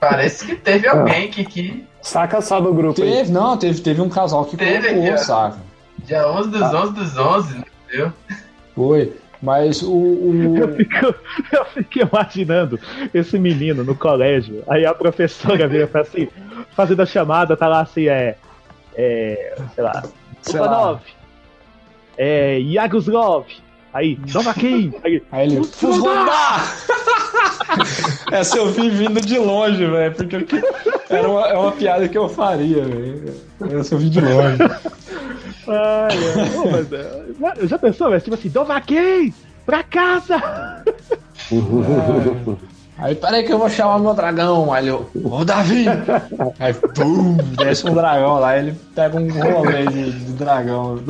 [0.00, 3.10] Parece que teve alguém que, que Saca só do grupo aí.
[3.10, 5.56] Teve, não, teve, teve um casal que Teve colocou, aqui, saca?
[6.04, 7.64] dia 11 dos 11 dos 11, né?
[7.90, 8.12] Viu?
[8.74, 9.12] Foi.
[9.44, 9.92] Mas o.
[9.92, 11.14] o- Eu fico,
[11.52, 12.80] eu fico imaginando
[13.12, 16.28] esse menino no colégio, aí a professora vira e fala assim,
[16.70, 18.36] fazendo a chamada, tá lá assim, é.
[18.94, 20.02] é sei lá,
[20.40, 20.98] Sei lá.
[22.16, 22.58] É.
[22.58, 23.44] Yagoslav,
[23.94, 25.64] aí, Novaquim, aí, Aí ele.
[25.64, 26.76] Fusrodar!
[28.30, 30.14] Essa eu vi vindo de longe, velho.
[30.14, 30.44] Porque eu
[31.08, 33.34] era uma, é uma piada que eu faria, velho.
[33.78, 34.58] Essa eu vi de longe.
[35.66, 36.50] Ai, é.
[36.50, 36.68] Pô,
[37.40, 38.20] mas, já- pensou, velho?
[38.20, 39.32] Tipo assim, Novaquim,
[39.64, 40.36] pra casa!
[42.96, 44.72] Aí, peraí que eu vou chamar meu dragão.
[44.72, 45.84] Aí eu, ô Davi!
[46.60, 51.00] Aí, pum, desce um dragão lá, ele pega um rolê de, de dragão.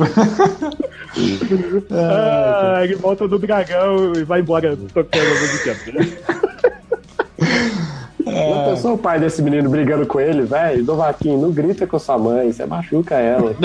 [1.91, 5.75] Ah, ele volta do dragão e vai embora tocando a música.
[8.25, 10.83] Já pensou o pai desse menino brigando com ele, velho?
[10.83, 13.55] Dovaquinho, não grita com sua mãe, você machuca ela.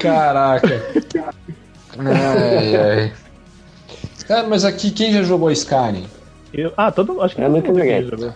[0.00, 0.82] Caraca.
[1.98, 3.12] Ai, ai.
[4.26, 6.06] Cara, mas aqui, quem já jogou Skyrim?
[6.52, 8.32] Eu- ah, todo acho que Eu todo nunca joguei.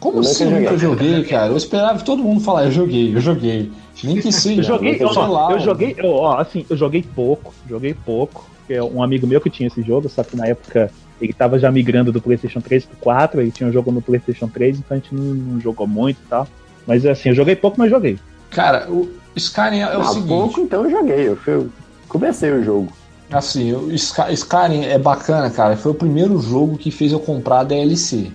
[0.00, 1.08] Como Eu assim eu nunca joguei.
[1.10, 1.48] joguei, cara?
[1.52, 3.70] Eu esperava que todo mundo falasse, eu joguei, eu joguei.
[4.02, 4.60] Nem que seja.
[4.60, 8.48] Eu joguei, sei ó, lá, eu joguei, ó, assim, eu joguei pouco, joguei pouco.
[8.60, 11.58] porque é Um amigo meu que tinha esse jogo, só que na época ele tava
[11.58, 14.96] já migrando do PlayStation 3 pro 4, ele tinha um jogo no PlayStation 3, então
[14.96, 16.48] a gente não, não jogou muito e tal.
[16.86, 18.18] Mas assim, eu joguei pouco, mas joguei.
[18.48, 20.28] Cara, o Skyrim é o Há seguinte.
[20.28, 21.28] pouco, então eu joguei.
[21.28, 21.68] Eu fui-
[22.08, 22.90] comecei o jogo.
[23.30, 25.76] Assim, o Sky- Skyrim é bacana, cara.
[25.76, 28.32] Foi o primeiro jogo que fez eu comprar DLC.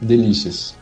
[0.00, 0.74] Delícias.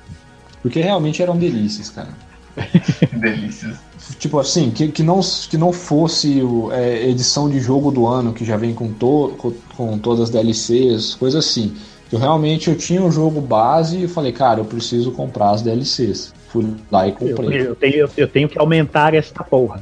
[0.63, 2.09] Porque realmente eram delícias, cara.
[3.13, 3.77] Delícias.
[4.19, 8.33] Tipo assim, que, que, não, que não fosse o, é, edição de jogo do ano,
[8.33, 11.75] que já vem com, to, com, com todas as DLCs, coisa assim.
[12.11, 16.35] Eu realmente eu tinha o jogo base e falei, cara, eu preciso comprar as DLCs.
[16.49, 17.61] Fui lá e Eu, comprei.
[17.67, 19.81] eu tenho, eu tenho que aumentar essa porra.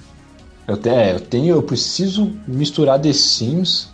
[0.68, 3.88] Eu, te- é, eu tenho, eu preciso misturar The Sims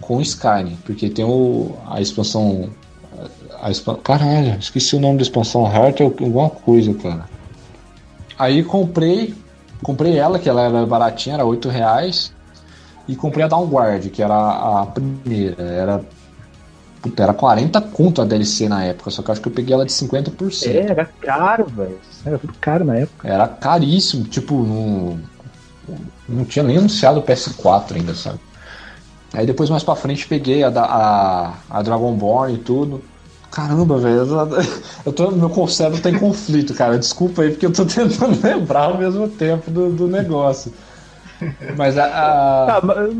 [0.00, 2.68] com Skyrim, porque tem o, a expansão.
[3.60, 7.24] A, expan- caralho, esqueci o nome da expansão Heart, é alguma coisa, cara.
[8.38, 9.34] Aí comprei,
[9.82, 12.32] comprei ela, que ela era baratinha, era 8 reais,
[13.08, 14.34] e comprei a Downguard, que era
[14.82, 16.00] a primeira, era.
[17.00, 19.72] Puta, era 40 conto a DLC na época, só que eu acho que eu peguei
[19.72, 20.66] ela de 50%.
[20.66, 21.98] É, era caro, velho.
[22.26, 23.28] Era tudo caro na época.
[23.28, 25.20] Era caríssimo, tipo, não,
[26.28, 28.40] não tinha nem anunciado o PS4 ainda, sabe?
[29.32, 33.02] Aí depois mais pra frente peguei a, a, a Dragonborn e tudo.
[33.50, 34.26] Caramba, velho,
[35.06, 36.98] eu- tô, meu conceito tá em conflito, cara.
[36.98, 40.72] Desculpa aí, porque eu tô tentando lembrar ao mesmo tempo do, do negócio.
[41.76, 42.04] Mas a.
[42.04, 43.16] a- Tá, mas,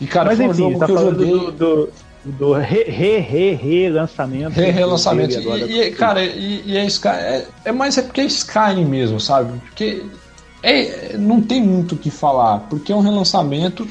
[0.00, 1.50] e cara, mas foi um enfim, jogo tá que eu falando joguei.
[1.50, 1.88] do, do,
[2.24, 3.52] do re, re, re.
[3.52, 4.54] Re- relançamento.
[4.54, 5.60] dele agora.
[5.60, 9.18] E, e, cara, e, e é, Sky, é, é mais é porque é Skyrim mesmo,
[9.20, 9.58] sabe?
[9.68, 10.02] Porque
[10.62, 13.86] é, não tem muito o que falar, porque é um relançamento.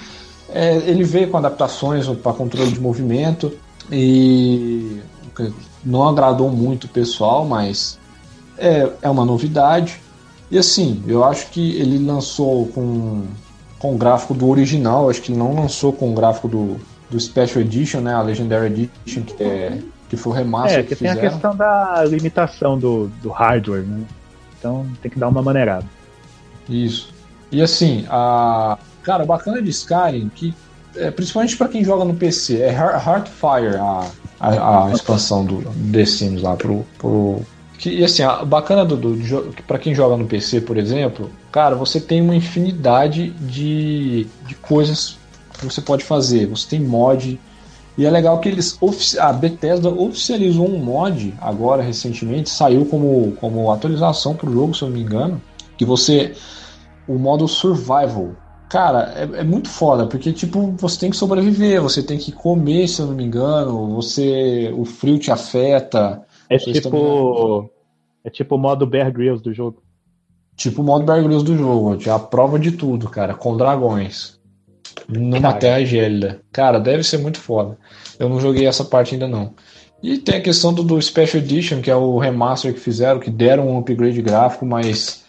[0.54, 3.52] é, ele veio com adaptações para controle de movimento
[3.92, 5.00] e
[5.84, 7.98] não agradou muito o pessoal, mas
[8.58, 10.02] é, é uma novidade.
[10.52, 13.26] E assim, eu acho que ele lançou com,
[13.78, 16.78] com o gráfico do original, acho que ele não lançou com o gráfico do,
[17.10, 18.14] do Special Edition, né?
[18.14, 18.66] A Legendary
[19.06, 21.30] Edition, que, é, que foi o remaster É, que que tem a fizeram.
[21.32, 24.04] questão da limitação do, do hardware, né?
[24.58, 25.86] Então tem que dar uma maneirada.
[26.68, 27.14] Isso.
[27.52, 28.78] E assim, a.
[29.04, 30.54] Cara, o bacana de Skyrim, que
[31.00, 34.06] é, principalmente pra quem joga no PC, é Heart- Heartfire a,
[34.40, 36.86] a, a expansão do The Sims lá pro.
[36.98, 37.42] pro...
[37.78, 41.30] Que, e assim, a bacana do, do que pra quem joga no PC, por exemplo,
[41.52, 45.18] cara, você tem uma infinidade de, de coisas
[45.58, 46.46] que você pode fazer.
[46.48, 47.40] Você tem mod.
[47.98, 48.78] E é legal que eles.
[49.20, 54.90] A Bethesda oficializou um mod agora recentemente, saiu como, como atualização pro jogo, se eu
[54.90, 55.42] não me engano.
[55.78, 56.34] Que você.
[57.08, 58.32] O modo survival.
[58.70, 62.88] Cara, é, é muito foda, porque tipo, você tem que sobreviver, você tem que comer,
[62.88, 64.72] se eu não me engano, você.
[64.78, 66.24] O frio te afeta.
[66.48, 67.70] É tipo.
[68.24, 69.82] É tipo o modo Bear Grylls do jogo.
[70.56, 74.38] Tipo o modo Bear Grylls do jogo, é a prova de tudo, cara, com dragões.
[75.08, 76.42] Numa terra gélida.
[76.52, 77.78] Cara, deve ser muito foda.
[78.20, 79.54] Eu não joguei essa parte ainda não.
[80.04, 83.32] E tem a questão do, do Special Edition, que é o remaster que fizeram, que
[83.32, 85.26] deram um upgrade gráfico, mas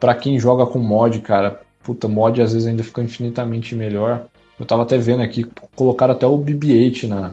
[0.00, 4.26] pra quem joga com mod, cara, puta, mod às vezes ainda fica infinitamente melhor.
[4.58, 7.32] Eu tava até vendo aqui, colocaram até o BB-8 na,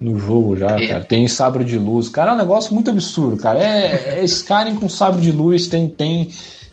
[0.00, 0.86] no jogo já, É.
[0.88, 1.04] cara.
[1.04, 2.08] Tem sabre de luz.
[2.08, 3.58] Cara, é um negócio muito absurdo, cara.
[3.62, 5.88] É, é Skyrim com sabre de luz, tem.
[5.88, 6.30] tem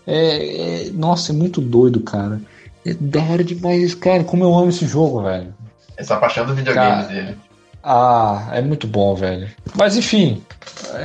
[0.08, 2.42] é, é- nossa, é muito doido, cara.
[2.86, 4.24] É da hora demais, cara.
[4.24, 5.54] Como eu amo esse jogo, velho.
[5.98, 7.36] Essa paixão do videogame Cara, dele.
[7.84, 9.50] Ah, é muito bom, velho.
[9.76, 10.42] Mas enfim,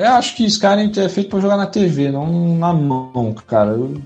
[0.00, 3.70] eu acho que Skyrim é feito pra jogar na TV, não na mão, cara.
[3.70, 4.00] Eu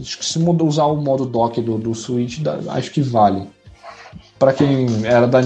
[0.00, 3.48] acho que se muda- usar o modo dock do, do Switch, dá- acho que vale.
[4.38, 5.40] Pra quem era da.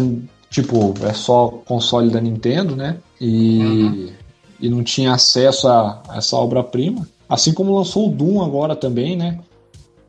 [0.50, 2.98] Tipo, é só console da Nintendo, né?
[3.20, 4.12] E,
[4.60, 7.08] e não tinha acesso a, a essa obra-prima.
[7.28, 9.38] Assim como lançou o Doom agora também, né?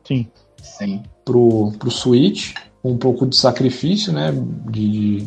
[0.06, 0.26] Sim.
[0.62, 1.02] Sim.
[1.24, 2.52] pro, pro Switch,
[2.82, 4.32] com um pouco de sacrifício, né?
[4.68, 5.26] De,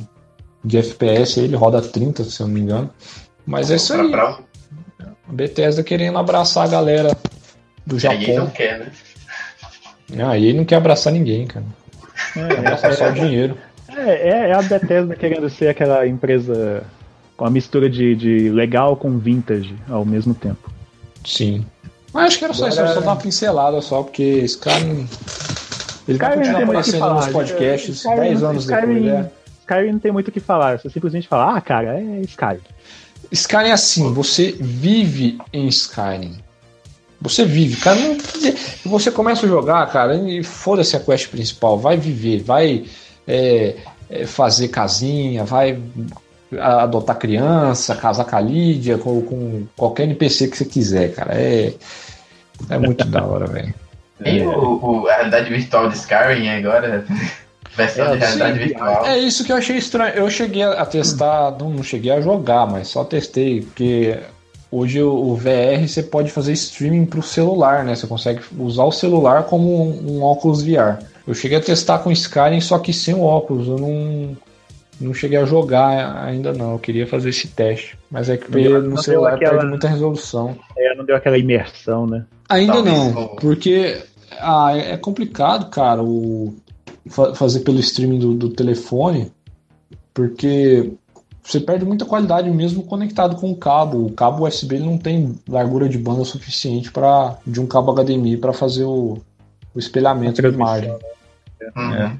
[0.63, 2.89] de FPS, ele roda 30, se eu não me engano.
[3.45, 4.11] Mas é isso aí.
[4.11, 4.39] pra-
[5.27, 7.17] A Bethesda querendo abraçar a galera
[7.87, 8.49] do E aí não Japão.
[8.51, 8.91] quer, né?
[10.17, 11.65] Ah, e ele não quer abraçar ninguém, cara.
[12.33, 13.57] Quer abraçar só o dinheiro.
[13.89, 16.83] É, é, é a Bethesda querendo ser aquela empresa
[17.35, 20.71] com a mistura de, de legal com vintage ao mesmo tempo.
[21.25, 21.65] Sim.
[22.13, 24.79] Mas acho que era só isso, era só dar uma pincelada só, porque esse cara.
[26.07, 29.29] Ele vai continuar aparecendo nos podcasts Skyrim- 10 anos Skyrim- depois, né?
[29.59, 30.79] Skyrim não tem muito o que falar.
[30.79, 32.61] Você simplesmente fala, ah, cara, é Skyrim.
[33.31, 36.37] Skyrim é assim, você vive em Skyrim.
[37.21, 37.99] Você vive, cara.
[37.99, 38.17] Não,
[38.91, 41.77] você começa a jogar, cara, e foda-se a quest principal.
[41.77, 42.85] Vai viver, vai
[43.27, 43.75] é,
[44.09, 45.79] é, fazer casinha, vai
[46.59, 51.33] adotar criança, casar com a Lídia, com, com qualquer NPC que você quiser, cara.
[51.33, 51.73] É,
[52.69, 53.73] é muito da hora, velho.
[54.25, 57.03] E o, o- a realidade virtual de Skyrim agora,
[57.75, 59.05] versão É, de realidade sim, virtual.
[59.05, 60.13] É isso que eu achei estranho.
[60.15, 64.17] Eu cheguei a testar, não, não cheguei a jogar, mas só testei, porque
[64.71, 67.95] hoje o, o VR você pode fazer streaming pro celular, né?
[67.95, 70.99] Você consegue usar o celular como um, um óculos VR.
[71.27, 73.67] Eu cheguei a testar com Skyrim, só que sem o óculos.
[73.67, 74.37] Eu não,
[75.01, 76.71] não cheguei a jogar ainda não.
[76.73, 77.97] Eu queria fazer esse teste.
[78.09, 80.55] Mas é que Não deu- não no deu celular aquela- perde muita resolução.
[80.77, 82.23] É, não deu aquela imersão, né?
[82.49, 84.01] Ainda Talvez não, o- porque
[84.39, 86.55] ah, é é complicado, cara, o
[87.09, 89.29] fa- fazer pelo streaming do, do telefone,
[90.13, 90.91] porque
[91.47, 94.05] você perde muita qualidade mesmo conectado com o cabo.
[94.05, 98.35] O cabo USB ele não tem largura de banda suficiente para de um cabo HDMI
[98.35, 99.17] para fazer o,
[99.73, 100.91] o espelhamento da imagem.
[101.73, 101.93] Uhum.
[101.93, 102.17] É.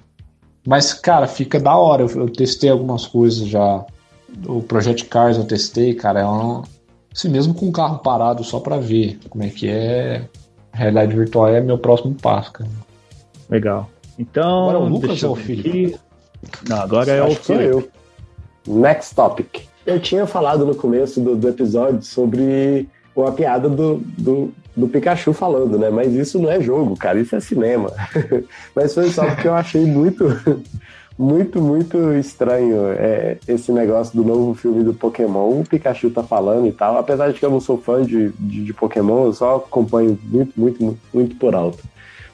[0.66, 2.04] Mas, cara, fica da hora.
[2.04, 3.86] Eu, eu testei algumas coisas já.
[4.46, 6.22] O Project Cars eu testei, cara.
[6.22, 6.64] É um,
[7.14, 10.24] assim, mesmo com o carro parado só pra ver como é que é.
[10.72, 12.70] Realidade virtual é meu próximo passo, cara.
[13.50, 13.90] Legal.
[14.18, 14.70] Então.
[14.70, 15.98] Agora é o Lucas ou o aqui.
[16.70, 17.74] Não, agora é o Acho que sou Felipe.
[17.74, 17.97] eu.
[18.68, 19.62] Next topic.
[19.86, 22.88] Eu tinha falado no começo do, do episódio sobre
[23.26, 25.90] a piada do, do, do Pikachu falando, né?
[25.90, 27.92] Mas isso não é jogo, cara, isso é cinema.
[28.76, 30.26] Mas foi só porque eu achei muito,
[31.18, 35.62] muito, muito estranho é, esse negócio do novo filme do Pokémon.
[35.62, 36.98] O Pikachu tá falando e tal.
[36.98, 40.54] Apesar de que eu não sou fã de, de, de Pokémon, eu só acompanho muito,
[40.60, 41.84] muito, muito, muito por alto.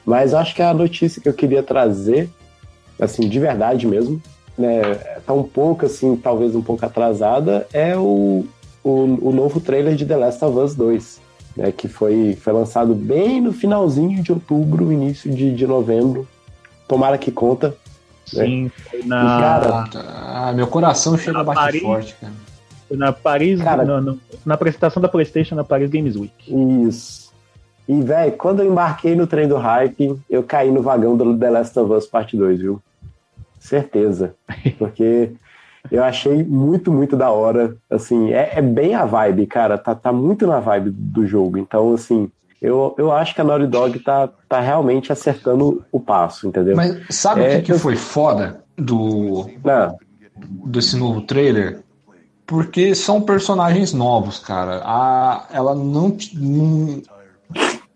[0.04, 2.28] Mas acho que a notícia que eu queria trazer,
[3.00, 4.20] assim, de verdade mesmo,
[4.56, 4.82] né,
[5.26, 8.44] tá um pouco assim, talvez um pouco atrasada, é o,
[8.82, 8.90] o,
[9.28, 11.20] o novo trailer de The Last of Us 2,
[11.56, 16.26] né, que foi, foi lançado bem no finalzinho de outubro, início de, de novembro.
[16.86, 17.74] Tomara que conta.
[18.26, 19.84] Sim, foi E, na, cara,
[20.26, 21.82] Ah, meu coração chega a Na bater Paris.
[21.82, 22.32] forte, cara.
[22.88, 23.60] foi na Paris.
[23.62, 26.32] Cara- na, na- na apresentação da PlayStation na Paris Games Week.
[26.88, 27.24] Isso.
[27.88, 31.50] E, velho, quando eu embarquei no trem do hype, eu caí no vagão do The
[31.50, 32.80] Last of Us Parte 2, viu?
[33.64, 34.34] Certeza.
[34.78, 35.30] Porque
[35.90, 37.76] eu achei muito, muito da hora.
[37.90, 39.78] Assim, é, é bem a vibe, cara.
[39.78, 41.56] Tá, tá muito na vibe do jogo.
[41.56, 46.46] Então, assim, eu, eu acho que a Naughty Dog tá, tá realmente acertando o passo,
[46.46, 46.76] entendeu?
[46.76, 49.96] Mas sabe o É, que, que eu- foi foda do, Não,
[50.66, 51.80] desse novo trailer?
[52.46, 54.82] Porque são personagens novos, cara.
[54.84, 57.02] A, ela não, não-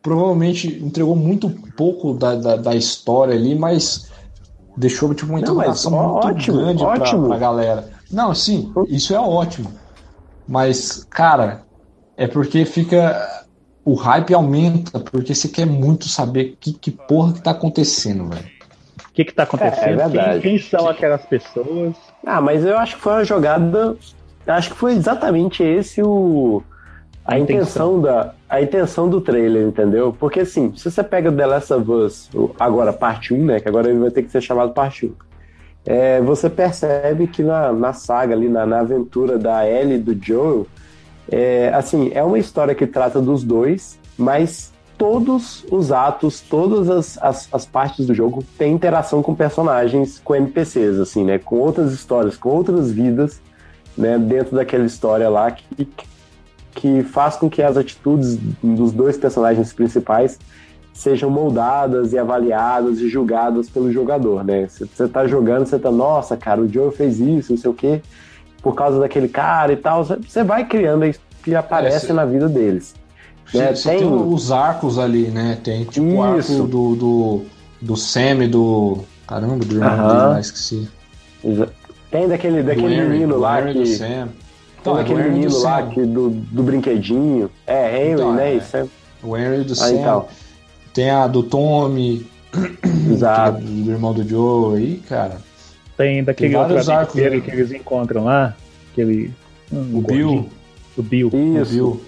[0.01, 4.08] Provavelmente entregou muito pouco da, da, da história ali, mas
[4.79, 7.29] deixou tipo, uma Não, interrogação ó- muito ótimo, grande pra, ótimo.
[7.29, 7.89] pra galera.
[8.11, 9.73] Não, sim, isso é ótimo.
[10.47, 11.63] Mas, cara,
[12.17, 13.17] é porque fica.
[13.85, 18.45] O hype aumenta, porque você quer muito saber que, que porra que tá acontecendo, velho.
[19.09, 19.81] O que que tá acontecendo?
[19.89, 20.41] É, é verdade.
[20.41, 21.95] quem, quem são aquelas pessoas?
[22.25, 23.97] Ah, mas eu acho que foi uma jogada.
[24.47, 26.63] Acho que foi exatamente esse o.
[27.25, 28.01] A, A intenção.
[28.01, 30.15] da a intenção do trailer, entendeu?
[30.19, 33.61] Porque assim, se você pega The Last of Us, agora parte 1, né?
[33.61, 35.13] Que agora ele vai ter que ser chamado parte 1.
[35.85, 40.17] É, você percebe que na, na saga ali, na, na aventura da Ellie e do
[40.25, 40.67] Joel,
[41.31, 47.23] é, assim, é uma história que trata dos dois, mas todos os atos, todas as,
[47.23, 51.39] as, as partes do jogo têm interação com personagens, com NPCs, assim, né?
[51.39, 53.41] Com outras histórias, com outras vidas,
[53.97, 54.19] né?
[54.19, 56.08] Dentro daquela história lá que, que
[57.13, 60.39] faz com que as atitudes dos dois personagens principais
[60.93, 64.67] sejam moldadas e avaliadas e julgadas pelo jogador, né?
[64.69, 68.01] Você tá jogando, você tá, nossa, cara, o Joe fez isso, não sei o quê,
[68.63, 70.05] por causa daquele cara e tal.
[70.05, 72.95] Você vai criando isso que aparece É, na vida deles.
[73.55, 73.75] né?
[73.75, 74.05] Você tem...
[74.13, 75.59] os arcos ali, né?
[75.63, 77.43] Tem tipo o arco do, do,
[77.81, 78.99] do Sam e do.
[79.27, 80.09] Caramba, do irmão Aham.
[80.09, 80.89] dele lá, esqueci.
[82.11, 83.79] Tem daquele, Do daquele Henry, menino do lá Henry e que.
[83.81, 84.29] do Sam.
[84.81, 87.51] Então, é do daquele Henry e do menino lá que, do, do brinquedinho.
[87.67, 88.53] É, Henry, Então, né?
[88.53, 88.57] é.
[88.57, 88.87] Isso é-
[89.23, 89.93] O Henry do Ah, Sam.
[89.95, 90.29] então.
[90.95, 92.27] Tem a do Tommy,
[93.11, 93.59] Exato.
[93.61, 95.39] que é do irmão do Joe aí, cara.
[95.97, 97.43] Tem daquele Tem outro arcos, dele né?
[97.43, 98.55] que eles encontram lá.
[98.93, 99.33] Aquele.
[99.73, 100.49] O Bill.
[100.97, 101.29] O Bill.
[101.33, 101.73] O Isso.
[101.73, 102.01] Bill.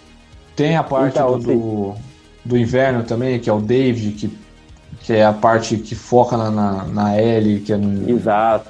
[0.56, 1.94] Tem a parte Então, do, do,
[2.44, 4.38] do inverno também, que é o David, que,
[5.02, 8.08] que é a parte que foca na, na, na Ellie, que é no.
[8.08, 8.68] Exato.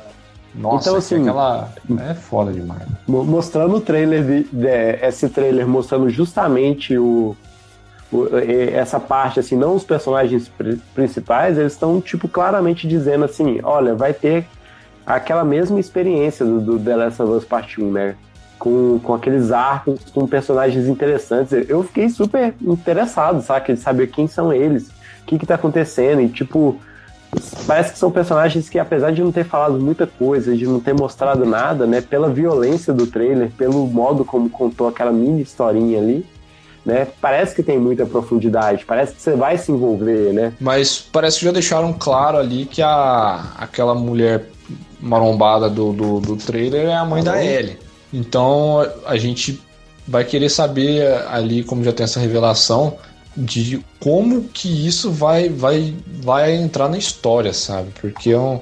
[0.54, 1.68] Nossa, Então, que assim, aquela.
[2.08, 2.82] É foda demais.
[3.06, 4.66] Mo- mostrando o trailer, de, de-
[5.06, 7.36] esse trailer mostrando justamente o,
[8.12, 8.26] o-
[8.74, 13.94] essa parte, assim, não os personagens pri- principais, eles estão, tipo, claramente dizendo assim, olha,
[13.94, 14.44] vai ter
[15.06, 18.14] aquela mesma experiência do, do The Last of Us Part 1, né?
[18.58, 21.52] Com, com aqueles arcos, com personagens interessantes.
[21.68, 23.72] Eu fiquei super interessado, sabe?
[23.72, 26.76] De saber quem são eles, o que que tá acontecendo, e tipo,
[27.66, 30.94] parece que são personagens que, apesar de não ter falado muita coisa, de não ter
[30.94, 36.26] mostrado nada, né, pela violência do trailer, pelo modo como contou aquela mini historinha ali,
[36.84, 40.52] né, parece que tem muita profundidade, parece que você vai se envolver, né?
[40.60, 44.46] Mas parece que já deixaram claro ali que a, aquela mulher
[45.00, 47.78] marombada do, do, do trailer é a mãe da Ellie.
[48.12, 49.60] Então a gente
[50.06, 52.96] vai querer saber ali, como já tem essa revelação,
[53.36, 57.90] de como que isso vai, vai, vai entrar na história, sabe?
[58.00, 58.60] Porque é um.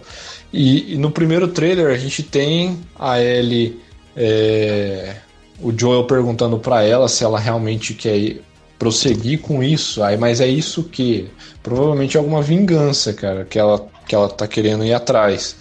[0.53, 3.81] E, e no primeiro trailer a gente tem a Ellie.
[4.17, 5.17] É,
[5.61, 8.41] o Joel perguntando para ela se ela realmente quer
[8.79, 10.03] prosseguir com isso.
[10.03, 11.29] Aí, mas é isso que
[11.63, 15.57] provavelmente é alguma vingança, cara, que ela que ela tá querendo ir atrás.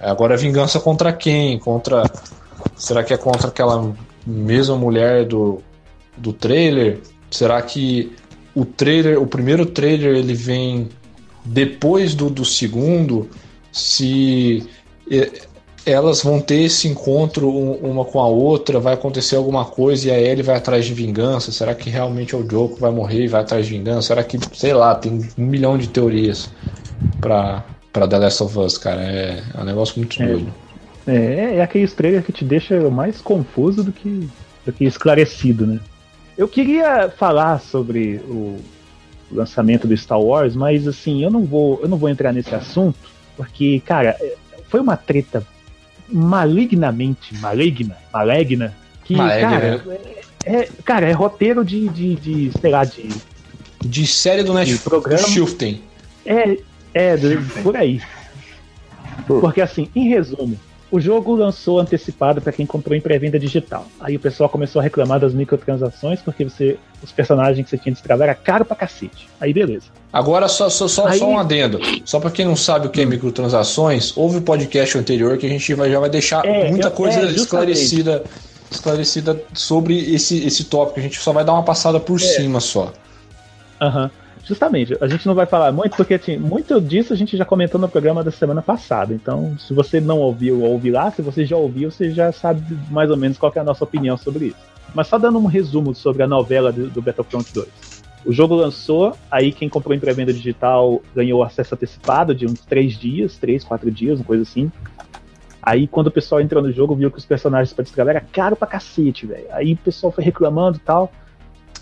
[0.00, 1.58] Agora vingança contra quem?
[1.58, 2.10] Contra
[2.74, 3.94] será que é contra aquela
[4.26, 5.62] mesma mulher do
[6.16, 7.00] do trailer?
[7.30, 8.12] Será que
[8.54, 10.88] o trailer, o primeiro trailer ele vem
[11.44, 13.28] depois do, do segundo?
[13.70, 14.68] Se
[15.84, 20.20] elas vão ter esse encontro uma com a outra, vai acontecer alguma coisa e a
[20.20, 21.50] Ellie vai atrás de vingança?
[21.50, 24.08] Será que realmente é o Joe que vai morrer e vai atrás de vingança?
[24.08, 26.50] Será que, sei lá, tem um milhão de teorias
[27.20, 29.02] pra, pra The Last of Us, cara?
[29.02, 30.26] É, é um negócio muito É.
[30.26, 30.54] doido.
[31.04, 34.28] É, é aqueles trailers que te deixa mais confuso do que,
[34.64, 35.80] do que esclarecido, né?
[36.36, 38.58] Eu queria falar sobre o
[39.30, 42.98] lançamento do Star Wars, mas assim, eu não vou, eu não vou entrar nesse assunto,
[43.36, 44.34] porque, cara, é,
[44.68, 45.46] foi uma treta
[46.08, 48.74] malignamente maligna, maligna,
[49.04, 49.50] que, Maligna.
[49.50, 49.84] cara,
[50.44, 53.08] é, é- cara, é roteiro de, de, de, sei lá, de
[53.80, 55.26] De série do Netflix, programa.
[55.26, 55.82] Shifting.
[56.26, 56.58] é,
[56.94, 57.16] é,
[57.62, 58.00] por aí.
[59.26, 60.58] Porque assim, em resumo,
[60.92, 63.86] o jogo lançou antecipado para quem comprou em pré-venda digital.
[63.98, 67.92] Aí o pessoal começou a reclamar das microtransações porque você, os personagens que você tinha
[67.92, 69.26] de destravar era caro pra cacete.
[69.40, 69.86] Aí beleza.
[70.12, 71.80] Agora, só, só, só, Aí- só um adendo.
[72.04, 75.48] Só pra quem não sabe o que é microtransações, ouve o podcast anterior que a
[75.48, 78.22] gente vai, já vai deixar É, muita eu- coisa é, esclarecida,
[78.70, 81.00] esclarecida sobre esse, esse tópico.
[81.00, 82.24] A gente só vai dar uma passada por É.
[82.24, 82.92] cima só.
[83.80, 84.10] Aham.
[84.44, 87.80] Justamente, a gente não vai falar muito porque assim, muito disso a gente já comentou
[87.80, 89.14] no programa da semana passada.
[89.14, 91.10] Então, se você não ouviu, ouve lá.
[91.10, 94.16] Se você já ouviu, você já sabe mais ou menos qual é a nossa opinião
[94.16, 94.72] sobre isso.
[94.94, 97.68] Mas só dando um resumo sobre a novela do, do Battlefront 2.
[98.24, 102.92] O jogo lançou, aí quem comprou em pré-venda digital ganhou acesso antecipado de uns 3
[102.94, 104.70] dias, 3, 4 dias, uma coisa assim.
[105.62, 108.56] Aí quando o pessoal entrou no jogo, viu que os personagens pra destravar era caro
[108.56, 109.46] pra cacete, velho.
[109.50, 111.12] Aí o pessoal foi reclamando e tal.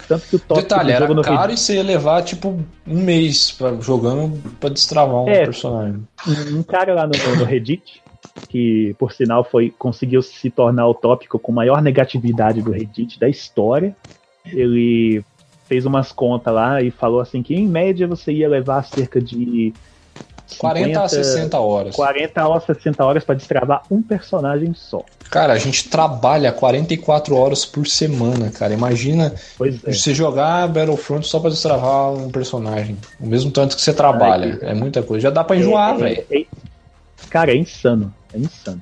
[0.09, 2.64] Tanto que o top Detalhe, era no caro e você ia levar tipo um
[3.05, 5.44] mês pra, jogando pra destravar um É.
[5.44, 6.03] personagem.
[6.26, 8.03] um um cara lá no, no Reddit,
[8.48, 13.28] que por sinal foi conseguiu se tornar o tópico com maior negatividade do Reddit da
[13.28, 13.96] história.
[14.44, 15.24] Ele
[15.68, 19.72] fez umas contas lá e falou assim que em média você ia levar cerca de
[20.59, 21.96] 40 a 60 horas.
[21.96, 25.05] 40 a 60 horas para destravar um personagem só.
[25.30, 28.74] Cara, a gente trabalha 44 horas por semana, cara.
[28.74, 29.92] Imagina é.
[29.92, 32.96] você jogar Battlefront só pra destravar um personagem.
[33.20, 34.59] O mesmo tanto que você trabalha.
[34.62, 35.22] É muita coisa.
[35.24, 36.24] Já dá pra enjoar, É, velho.
[36.30, 36.46] é- é-
[37.28, 38.12] cara, é insano.
[38.34, 38.80] É insano.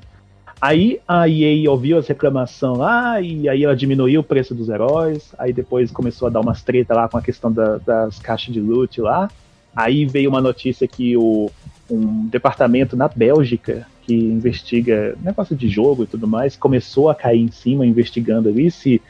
[0.60, 5.32] Aí a EA ouviu as reclamações lá e aí ela diminuiu o preço dos heróis.
[5.38, 8.60] Aí depois começou a dar umas treta lá com a questão da- das caixas de
[8.60, 9.30] loot lá.
[9.78, 11.48] Aí veio uma notícia que o,
[11.88, 17.40] um departamento na Bélgica que investiga negócio de jogo e tudo mais começou a cair
[17.42, 19.00] em cima investigando ali se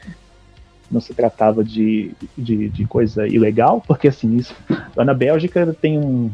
[0.91, 4.53] não se tratava de, de, de coisa ilegal, porque assim, isso,
[4.95, 6.29] lá na Bélgica tem um,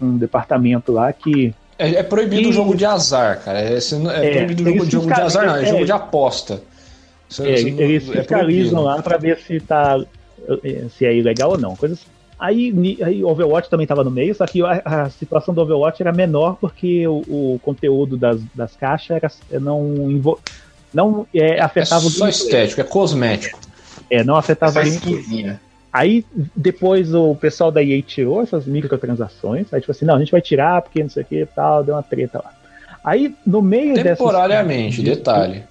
[0.00, 3.58] um departamento lá que É, é proibido o jogo de azar, cara.
[3.60, 5.56] É, é É, proibido o jogo, de- jogo de azar, não.
[5.56, 5.66] É, é.
[5.66, 6.62] jogo de aposta.
[7.28, 9.98] Você- É, você não- eles é fiscalizam lá pra ver se tá
[10.96, 12.06] se é ilegal ou não, coisa assim.
[12.40, 16.10] Aí, aí Overwatch também tava no meio, só que a, a situação do Overwatch era
[16.10, 19.16] menor porque o, o conteúdo das, das caixas
[19.50, 20.40] era, não, invo-
[20.92, 23.60] não é, É afetava o só estético, é cosmético.
[24.10, 25.14] É, não É afetava gameplay.
[25.20, 25.60] skinzinha.
[25.92, 26.24] Aí
[26.56, 29.66] depois o pessoal da EA tirou essas microtransações.
[29.74, 31.84] Aí tipo assim, não, a gente vai tirar porque não sei o que e tal,
[31.84, 32.52] deu uma treta lá.
[33.04, 35.64] Aí no meio dessas- Temporariamente, detalhe.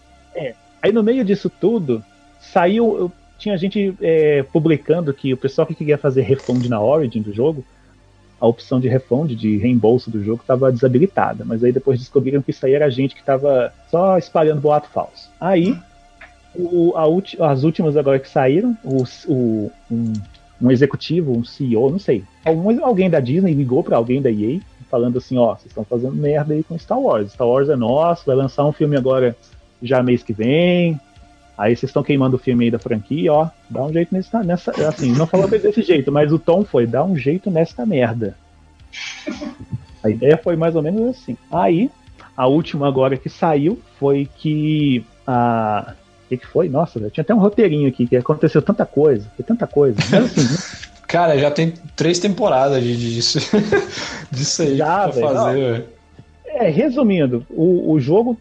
[0.81, 2.03] Aí no meio disso tudo,
[2.39, 3.11] saiu.
[3.39, 7.63] Tinha gente é, publicando que o pessoal que queria fazer refund na Origin do jogo,
[8.39, 11.43] a opção de refund, de reembolso do jogo, estava desabilitada.
[11.45, 15.29] Mas aí depois descobriram que isso aí era gente que estava só espalhando boato falso.
[15.39, 15.75] Aí,
[16.55, 16.93] o-
[17.39, 20.13] as últimas agora que saíram, o, o- um,
[20.61, 24.59] um executivo, um CEO, não sei, algum- alguém da Disney ligou para alguém da EA
[24.89, 27.31] falando assim, ó, vocês estão fazendo merda aí com Star Wars.
[27.31, 29.35] Star Wars é nosso, vai lançar um filme agora
[29.83, 30.99] já mês que vem.
[31.59, 33.49] Aí vocês estão queimando o filme aí da franquia, ó.
[33.69, 34.41] Dá um jeito nessa.
[34.41, 38.33] nessa assim, não falou desse jeito, mas o tom foi: dá um jeito nesta merda.
[40.01, 41.35] A ideia foi mais ou menos assim.
[41.51, 41.91] Aí,
[42.37, 45.95] a última agora que saiu foi que a.
[46.25, 46.69] O que, que foi?
[46.69, 49.97] Nossa, tinha até um roteirinho aqui que aconteceu tanta coisa, foi tanta coisa.
[50.09, 53.39] Mas assim, Cara, já tem três temporadas disso,
[54.31, 55.99] disso aí Já, pra velho, fazer, não.
[56.53, 58.39] É, resumindo, o, o jogo.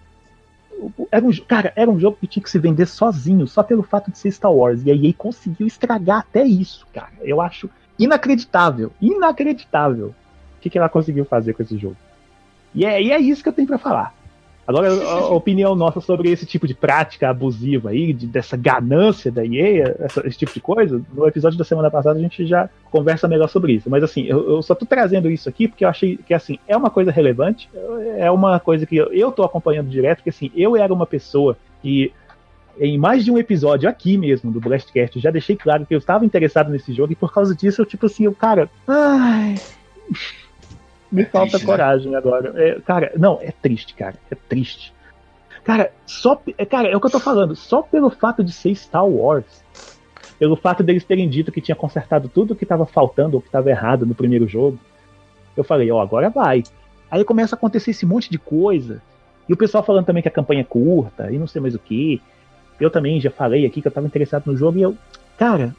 [1.10, 4.10] Era um, cara, era um jogo que tinha que se vender sozinho, só pelo fato
[4.10, 4.84] de ser Star Wars.
[4.84, 7.12] E a EA conseguiu estragar até isso, cara.
[7.22, 7.68] Eu acho
[7.98, 8.92] inacreditável.
[9.00, 10.08] Inacreditável.
[10.56, 11.96] O que, que ela conseguiu fazer com esse jogo.
[12.74, 14.14] E é, e é isso que eu tenho pra falar.
[14.68, 19.42] Agora, a, opinião nossa sobre esse tipo de prática abusiva aí, de- dessa ganância da
[19.42, 23.26] EA, essa- esse tipo de coisa, no episódio da semana passada a gente já conversa
[23.26, 23.88] melhor sobre isso.
[23.88, 26.76] Mas assim, eu, eu só tô trazendo isso aqui porque eu achei que assim, é
[26.76, 27.66] uma coisa relevante,
[28.18, 31.56] é uma coisa que eu, eu tô acompanhando direto, porque assim, eu era uma pessoa
[31.80, 32.12] que
[32.78, 36.26] em mais de um episódio aqui mesmo do Blastcast, já deixei claro que eu estava
[36.26, 39.54] interessado nesse jogo e por causa disso eu tipo assim, eu, cara, ai,
[41.10, 41.72] me falta triste, né?
[41.72, 42.52] coragem agora.
[42.56, 44.92] É, cara, não, é triste, cara, é triste.
[45.64, 48.74] Cara, só, é, cara, é o que eu tô falando, só pelo fato de ser
[48.74, 49.62] Star Wars,
[50.38, 53.68] pelo fato deles terem dito que tinha consertado tudo que estava faltando ou que estava
[53.68, 54.78] errado no primeiro jogo,
[55.56, 56.62] eu falei, ó, agora vai.
[57.10, 59.02] Aí começa a acontecer esse monte de coisa.
[59.48, 61.78] E o pessoal falando também que a campanha é curta e não sei mais o
[61.78, 62.22] que.
[62.78, 64.96] Eu também já falei aqui que eu tava interessado no jogo e eu.
[65.36, 65.74] Cara.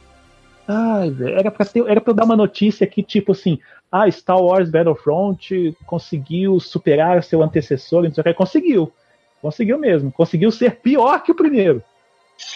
[0.72, 3.58] Ai, velho, era pra, ter, era pra eu dar uma notícia que, tipo assim,
[3.90, 8.34] ah, Star Wars Battlefront conseguiu superar seu antecessor, não sei o que.
[8.34, 8.92] Conseguiu.
[9.42, 10.12] Conseguiu mesmo.
[10.12, 11.82] Conseguiu ser pior que o primeiro.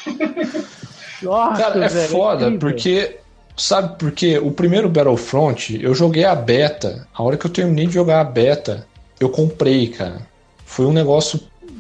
[1.23, 2.59] Nossa, Cara, é velho, foda, incrível.
[2.61, 3.17] porque.
[3.57, 4.37] Sabe por quê?
[4.37, 7.07] O primeiro Battlefront, eu joguei a beta.
[7.15, 8.85] A hora que eu terminei de jogar a beta,
[9.21, 10.23] eu comprei, cara.
[10.65, 11.39] Foi um negócio,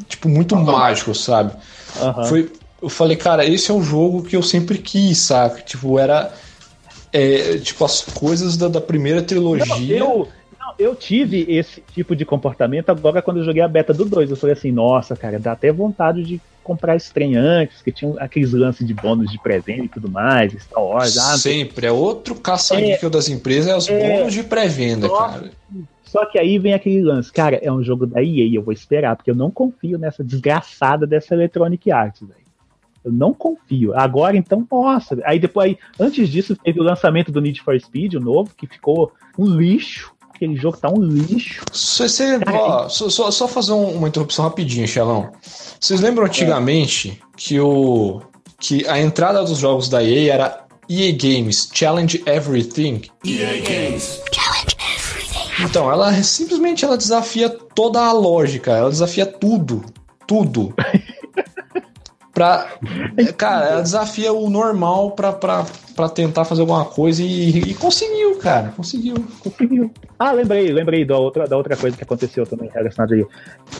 [0.08, 1.52] tipo, muito mágico, sabe?
[2.00, 2.24] Aham.
[2.26, 2.52] Foi,
[2.84, 5.62] eu falei, cara, esse é o jogo que eu sempre quis, sabe?
[5.62, 6.32] Tipo, era.
[7.12, 9.96] é, tipo, as coisas da, da primeira Não, trilogia.
[9.98, 10.28] eu,
[10.60, 14.30] não, eu tive esse tipo de comportamento agora quando eu joguei a beta do 2.
[14.30, 18.52] Eu falei assim, nossa, cara, dá até vontade de comprar trem antes, que tinha aqueles
[18.52, 21.16] lances de bônus de presente e tudo mais, Star Wars.
[21.18, 21.86] Ah, Sempre.
[21.86, 24.18] É outro caça-níquel das empresas, é os É.
[24.18, 25.50] bônus de pré-venda, cara.
[26.04, 29.16] Só que aí vem aquele lance, cara, é um jogo da EA, eu vou esperar,
[29.16, 32.43] porque eu não confio nessa desgraçada dessa Electronic Arts, velho.
[33.04, 33.94] Eu não confio.
[33.94, 35.16] Agora, então, nossa.
[35.24, 38.66] Aí depois, aí, antes disso, teve o lançamento do Need for Speed, o novo, que
[38.66, 40.12] ficou um lixo.
[40.34, 41.62] Aquele jogo tá um lixo.
[41.72, 45.30] Você, você- ó, só, só- só fazer um- uma interrupção rapidinho, Xelão.
[45.78, 48.20] Vocês lembram antigamente que, o,
[48.58, 53.02] que a entrada dos jogos da EA era EA Games Challenge Everything?
[53.24, 54.20] EA Games.
[55.60, 59.84] Então, ela simplesmente ela desafia toda a lógica, ela desafia tudo.
[60.26, 60.74] Tudo.
[62.34, 62.66] pra.
[63.36, 65.64] Cara, ela desafia o normal pra, pra,
[65.94, 68.72] pra tentar fazer alguma coisa e, e conseguiu, cara.
[68.76, 69.14] Conseguiu.
[69.40, 69.90] Conseguiu.
[70.18, 73.24] Ah, lembrei, lembrei da outra, da outra coisa que aconteceu também relacionada aí.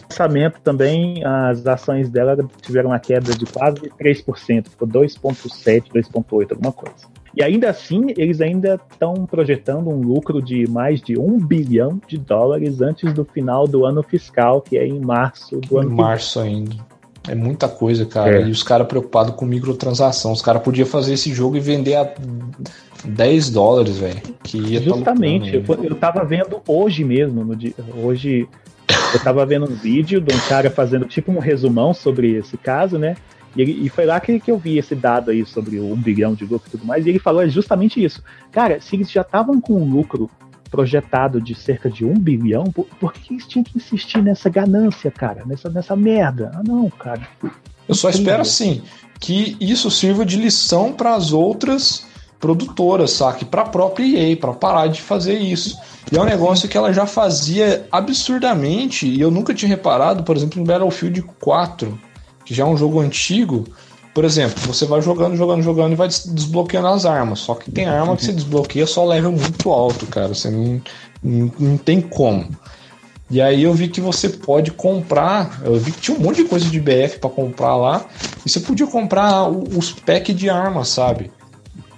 [0.09, 6.73] Lançamento também, as ações dela tiveram uma queda de quase 3%, ficou 2,7%, 2,8%, alguma
[6.73, 7.15] coisa.
[7.37, 12.17] E ainda assim, eles ainda estão projetando um lucro de mais de um bilhão de
[12.17, 16.39] dólares antes do final do ano fiscal, que é em março do ano Em março
[16.39, 16.77] ainda.
[17.29, 18.43] É muita coisa, cara.
[18.43, 18.47] É.
[18.47, 20.33] E os caras preocupados com microtransação.
[20.33, 22.13] Os caras podiam fazer esse jogo e vender a
[23.05, 24.21] 10 dólares, velho.
[24.21, 24.39] Tá
[24.83, 28.49] Justamente, lucrando eu, eu tava vendo hoje mesmo, no dia, hoje
[29.13, 32.99] eu tava vendo um vídeo de um cara fazendo tipo um resumão sobre esse caso,
[32.99, 33.17] né?
[33.57, 36.35] E, e foi lá que, que eu vi esse dado aí sobre o um bilhão
[36.35, 38.23] de lucro e tudo mais, e ele falou justamente isso.
[38.51, 40.29] Cara, se eles já estavam com lucro
[40.75, 45.09] projetado de cerca de um bilhão, por, por que eles tinham que insistir nessa ganância,
[45.09, 45.45] cara?
[45.47, 46.51] Nessa, nessa merda?
[46.53, 47.29] Ah, não, cara.
[47.89, 48.83] Eu só espero, assim,
[49.21, 52.07] que isso sirva de lição para as outras
[52.41, 53.45] produtoras, sabe?
[53.45, 55.79] Para a própria EA, para parar de fazer isso.
[56.11, 60.37] E é um negócio que ela já fazia absurdamente, e eu nunca tinha reparado, por
[60.37, 61.97] exemplo, no Battlefield 4,
[62.45, 63.65] que já é um jogo antigo.
[64.15, 67.41] Por exemplo, você vai jogando, jogando, jogando e vai des- desbloqueando as armas.
[67.41, 70.29] Só que tem arma que você desbloqueia só level muito alto, cara.
[70.29, 70.81] Você não,
[71.23, 72.49] não, não tem como.
[73.31, 76.49] E aí eu vi que você pode comprar, eu vi que tinha um monte de
[76.49, 78.05] coisa de BF pra comprar lá,
[78.45, 81.33] e você podia comprar os packs de armas, sabe?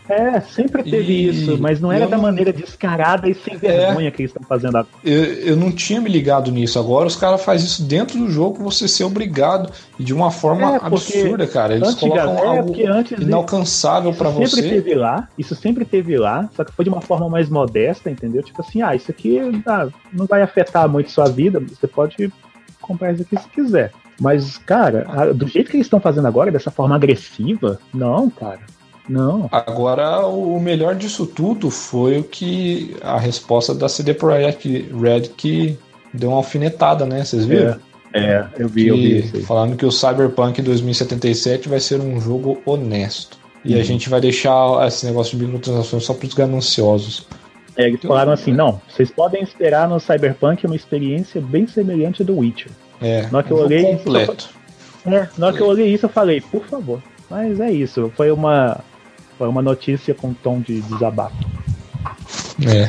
[0.08, 3.56] É, sempre teve E- isso, mas não era eu da não- maneira descarada e sem
[3.56, 4.94] vergonha que eles estão fazendo agora.
[5.04, 6.78] Eu, eu não tinha me ligado nisso.
[6.78, 10.76] Agora os caras fazem isso dentro do jogo, você ser obrigado, e de uma forma
[10.76, 11.74] É, absurda, cara.
[11.74, 14.62] Eles Antiga- colocam é, algo antes inalcançável pra sempre você.
[14.68, 18.42] teve lá, isso sempre teve lá, só que foi de uma forma mais modesta, entendeu?
[18.42, 22.32] Tipo assim, ah, isso aqui ah, não vai afetar muito sua vida, você pode
[22.80, 23.92] comprar isso aqui se quiser.
[24.20, 28.60] Mas, cara, do jeito que eles estão fazendo agora, dessa forma agressiva, não, cara.
[29.08, 29.48] Não.
[29.52, 35.78] Agora, o melhor disso tudo foi o que a resposta da CD Projekt Red que
[36.12, 37.24] deu uma alfinetada, né?
[37.24, 37.76] Vocês viram?
[38.12, 39.42] É, eu vi, eu vi Que, isso aí.
[39.42, 43.38] falando que o Cyberpunk 2077 vai ser um jogo honesto.
[43.64, 47.26] E a gente vai deixar esse negócio de microtransações só para os gananciosos.
[47.76, 52.38] É, eles falaram assim, não, vocês podem esperar no Cyberpunk uma experiência bem semelhante do
[52.38, 52.70] Witcher.
[53.02, 54.48] É, Na hora que eu olhei, completo.
[55.04, 57.02] É, na hora que eu olhei isso, eu falei, por favor.
[57.28, 58.78] Mas é isso, foi uma,
[59.38, 61.36] foi uma notícia com tom de desabafo.
[62.66, 62.88] É.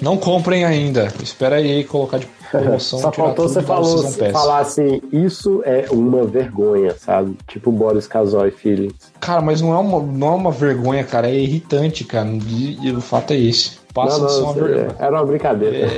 [0.00, 1.12] Não comprem ainda.
[1.22, 3.00] Espera aí colocar de promoção.
[3.00, 4.02] Só faltou você falou,
[4.32, 7.36] falar assim, isso é uma vergonha, sabe?
[7.48, 8.94] Tipo Boris Casoy Feelings.
[9.20, 11.28] Cara, mas não é, uma, não é uma vergonha, cara.
[11.28, 12.28] É irritante, cara.
[12.28, 13.78] E, e o fato é esse.
[13.92, 14.96] Passa não, de ser não, uma isso é- vergonha.
[14.98, 15.88] era uma brincadeira.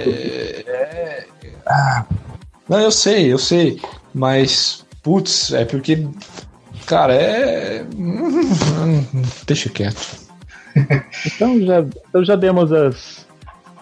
[2.69, 3.81] Não, eu sei, eu sei.
[4.15, 6.07] Mas, putz, é porque.
[6.87, 7.85] Cara, é.
[9.47, 10.31] Deixa quieto.
[11.27, 13.27] Então já, então já demos as,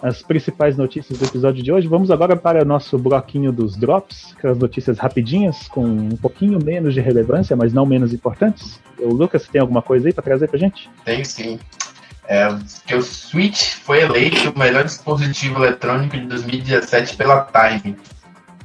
[0.01, 1.87] as principais notícias do episódio de hoje.
[1.87, 6.93] Vamos agora para o nosso bloquinho dos drops, aquelas notícias rapidinhas, com um pouquinho menos
[6.93, 8.79] de relevância, mas não menos importantes.
[8.97, 10.89] O Lucas, você tem alguma coisa aí para trazer pra gente?
[11.05, 11.59] Tem sim.
[12.27, 12.47] É,
[12.85, 17.97] que o Switch foi eleito o melhor dispositivo eletrônico de 2017 pela Time,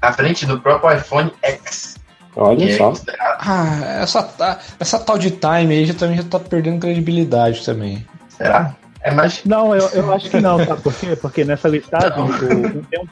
[0.03, 1.97] à frente do próprio iPhone X.
[2.37, 2.93] Olha é só.
[3.39, 8.05] Ah, essa, essa tal de time aí já também já tá perdendo credibilidade também.
[8.29, 8.75] será?
[9.03, 9.45] É mais.
[9.45, 11.15] Não, eu, eu acho que não, sabe por quê?
[11.15, 13.07] Porque nessa listagem, o- tem um,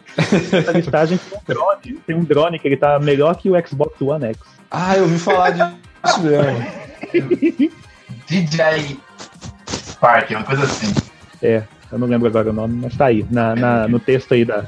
[0.50, 4.00] nessa listagem tem um drone, tem um drone que ele tá melhor que o Xbox
[4.00, 4.38] One X.
[4.70, 6.64] Ah, eu ouvi falar disso mesmo.
[8.26, 8.98] DJI
[9.68, 10.92] Spark, uma coisa assim.
[11.42, 14.44] É, eu não lembro agora o nome, mas tá aí, na, na- no texto aí
[14.46, 14.64] da.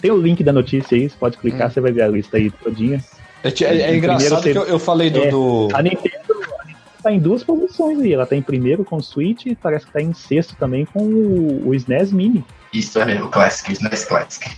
[0.00, 2.50] Tem o link da notícia aí, você pode clicar, você vai ver a lista aí
[2.50, 3.00] todinha.
[3.42, 5.22] É, é- é engraçado que eu, eu falei do.
[5.22, 6.14] É, do- A Nintendo,
[6.60, 8.12] a Nintendo tá em duas posições aí.
[8.12, 11.00] Ela tá em primeiro com o Switch e parece que tá em sexto também com
[11.00, 12.44] o, o SNES Mini.
[12.72, 14.50] Isso é mesmo, Classic, SNES Classic.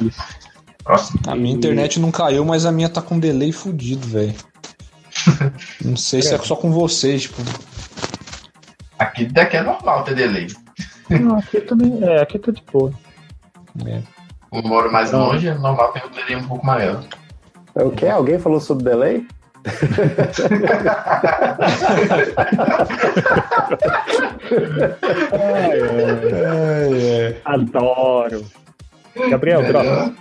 [0.00, 0.20] Isso.
[0.84, 1.20] Próximo.
[1.26, 4.34] A minha internet não caiu, mas a minha tá com delay fudido, velho.
[5.84, 7.42] Não sei se é só com vocês, tipo.
[8.98, 10.46] Aqui daqui é normal ter delay.
[11.10, 11.98] Não, aqui também.
[12.02, 12.92] É, aqui tá de boa.
[13.86, 14.00] é.
[14.50, 15.26] Eu moro mais Não.
[15.26, 17.04] longe, é normal ter um delay um pouco maior.
[17.78, 18.06] É O que?
[18.06, 19.24] Alguém falou sobre delay?
[25.32, 27.40] É, é.
[27.44, 28.44] Adoro.
[29.30, 30.14] Gabriel, droga.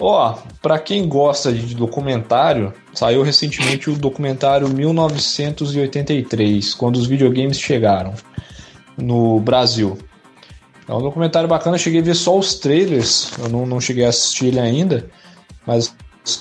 [0.00, 8.14] Ó, pra quem gosta de documentário, saiu recentemente o documentário 1983, quando os videogames chegaram
[8.96, 9.98] no Brasil.
[10.88, 14.08] É um documentário bacana, cheguei a ver só os trailers, eu não, não cheguei a
[14.08, 15.10] assistir ele ainda,
[15.66, 15.94] mas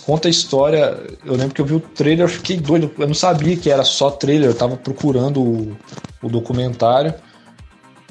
[0.05, 0.97] conta a história.
[1.25, 4.11] Eu lembro que eu vi o trailer, fiquei doido, eu não sabia que era só
[4.11, 5.77] trailer, eu tava procurando o,
[6.21, 7.13] o documentário.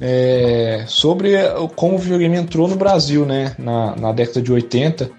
[0.01, 1.33] é, sobre
[1.75, 5.11] como o videogame entrou no Brasil, né, na, na década de 80,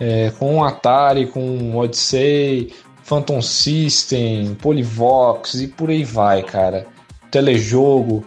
[0.00, 2.72] é, com Atari, com Odyssey,
[3.02, 6.86] Phantom System, Polivox e por aí vai, cara.
[7.30, 8.24] Telejogo.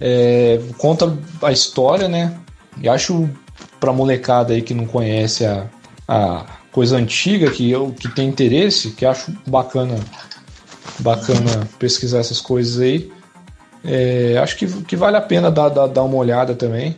[0.00, 2.38] É, conta a história, né?
[2.80, 3.28] E acho
[3.80, 5.66] pra molecada aí que não conhece a,
[6.06, 6.44] a
[6.76, 9.96] coisa antiga, que eu que tem interesse, que acho bacana
[10.98, 13.10] bacana pesquisar essas coisas aí.
[13.82, 16.94] É, acho que, que vale a pena dar, dar, dar uma olhada também.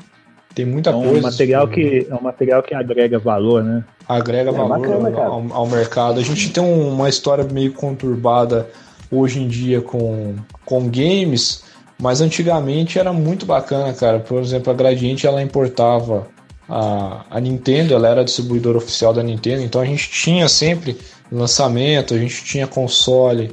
[0.52, 1.20] Tem muita É um coisa.
[1.30, 3.84] material que, é um material que agrega valor, né?
[4.08, 6.18] agrega É, valor bacana, ao, ao mercado.
[6.18, 8.68] A gente tem um- uma história meio conturbada
[9.12, 11.62] hoje em dia com, com games,
[12.00, 14.18] mas antigamente era muito bacana, cara.
[14.18, 16.26] Por exemplo, a Gradiente ela importava
[16.68, 20.96] a, a Nintendo, ela era distribuidora oficial da Nintendo, então a gente tinha sempre
[21.30, 23.50] lançamento, a gente tinha console.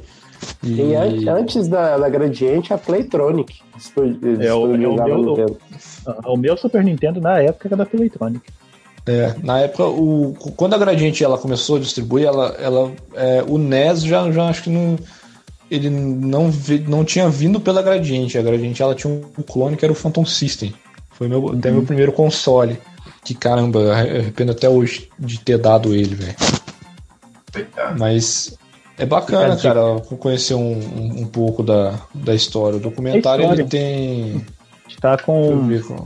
[0.62, 3.54] E, E an- antes da, da Gradiente, a Playtronic.
[4.44, 5.58] É o- é o meu-.
[6.06, 8.42] Ah, O meu Super Nintendo na época era da Playtronic.
[9.08, 13.56] É, na época, o, quando a Gradiente ela começou a distribuir, ela, ela, é, o
[13.56, 14.98] NES já, já acho que não,
[15.70, 18.36] ele não, vi- não tinha vindo pela Gradiente.
[18.36, 20.74] A Gradiente ela tinha um clone que era o Phantom System.
[21.12, 22.78] Foi meu, até meu primeiro console.
[23.26, 26.36] Que caramba, eu arrependo até hoje de ter dado ele, velho.
[27.98, 28.56] Mas
[28.96, 32.76] é bacana, cara, conhecer um, um, um pouco da, da história.
[32.76, 33.62] O documentário É história.
[33.62, 34.46] ele tem.
[35.00, 35.68] Tá eu com.
[35.88, 36.04] com-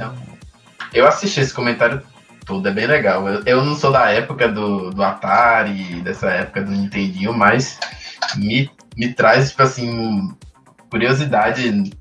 [0.95, 2.03] Eu assisti esse comentário
[2.47, 3.29] todo, é bem legal.
[3.29, 7.79] Eu, eu não sou da época do, do Atari, dessa época do Nintendinho, mas
[8.37, 10.31] me, me traz, tipo assim,
[10.91, 11.93] curiosidade de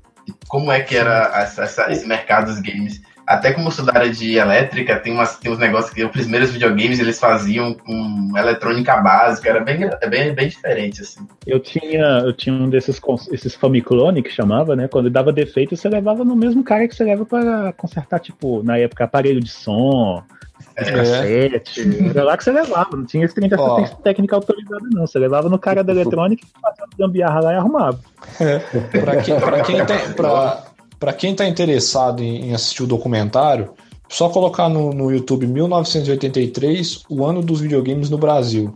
[0.48, 3.00] como é que era essa- essa- esse mercado dos games.
[3.30, 6.50] Até como sou da área de elétrica, tem, umas, tem uns negócios que os primeiros
[6.50, 11.20] videogames eles faziam com eletrônica básica, era bem, é bem, bem diferente, assim.
[11.46, 13.00] Eu tinha, eu tinha um desses
[13.30, 14.88] esses Famiclone que chamava, né?
[14.88, 18.76] Quando dava defeito, você levava no mesmo cara que você leva para consertar, tipo, na
[18.78, 20.24] época, aparelho de som,
[20.74, 20.90] É.
[20.90, 22.10] cassete.
[22.10, 25.06] Era lá que você levava, não tinha esse assistência técnica autorizada, não.
[25.06, 28.00] Você levava no cara da eletrônica, fazia uma gambiarra lá e arrumava.
[28.90, 30.64] Pra quem, pra quem, tem, pra,
[31.00, 33.72] pra quem tá interessado em, em assistir o documentário,
[34.08, 38.74] só colocar no, no YouTube 1983, o ano dos videogames no Brasil.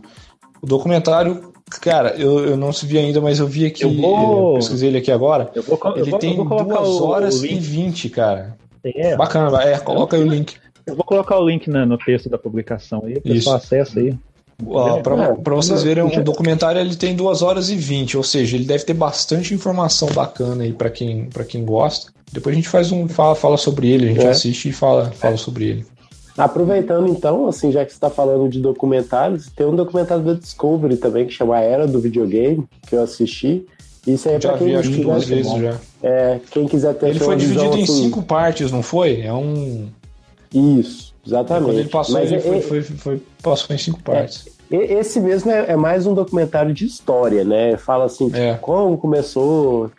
[0.61, 1.51] O documentário,
[1.81, 4.89] cara, eu, eu não se vi ainda, mas eu vi aqui, Eu vou- eu pesquisei
[4.89, 5.51] ele aqui agora.
[5.53, 7.59] Eu vou, eu Ele vou, tem eu colocar 2 o, horas e link.
[7.59, 8.57] 20, cara.
[8.83, 10.55] É, Bacana, é, coloca aí o link.
[10.85, 14.15] eu vou colocar o link na- no texto da publicação aí, o pessoal acessa aí.
[14.65, 18.55] Ó, pra, É, vocês verem, o documentário ele tem 2 horas e 20, ou seja,
[18.55, 22.11] ele deve ter bastante informação bacana aí pra quem, pra quem gosta.
[22.31, 24.29] Depois a gente faz um fala, fala sobre ele, a gente É.
[24.29, 25.85] assiste e fala, fala sobre ele.
[26.37, 30.97] Aproveitando então, assim, já que você está falando de documentários, tem um documentário da Discovery
[30.97, 33.65] também que chama A Era do Videogame, que eu assisti.
[34.05, 35.77] Isso aí é pra quem, vi acho que duas vezes já.
[36.03, 39.21] é, quem quiser ter Ele foi dividido em assim, cinco partes, não foi?
[39.21, 39.87] É um.
[40.53, 41.65] Isso, exatamente.
[41.65, 44.47] Quando ele passou, Mas ele é- foi, é- foi, foi- passou em cinco partes.
[44.71, 47.77] E- Esse mesmo é, é mais um documentário de história, né?
[47.77, 48.55] Fala assim, tipo, É.
[48.55, 49.91] como começou,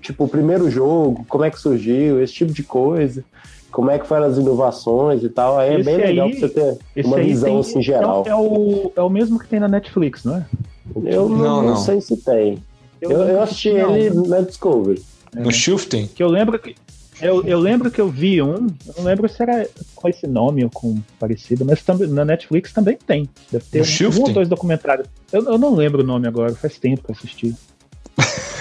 [0.00, 3.24] tipo, o primeiro jogo, como é que surgiu, esse tipo de coisa,
[3.72, 5.58] como é que foram as inovações e tal.
[5.58, 6.54] Aí é Esse bem legal aí- pra você
[6.94, 8.22] ter uma visão tem- assim geral.
[8.26, 10.44] É, o, é o mesmo que tem na Netflix, não é?
[11.04, 11.76] Eu não, Não, não não.
[11.76, 12.62] sei se tem.
[13.00, 13.96] Eu, eu assisti um.
[13.96, 15.02] ele na Discovery.
[15.34, 16.06] No Shifting?
[16.06, 16.76] Que eu lembro que.
[17.24, 20.62] Eu, eu lembro que eu vi um, eu não lembro se era com esse nome
[20.62, 23.26] ou com parecido, mas também, na Netflix também tem.
[23.50, 25.06] Deve ter No um, um ou dois documentários.
[25.32, 27.54] Eu, eu não lembro o nome agora, faz tempo que eu assisti.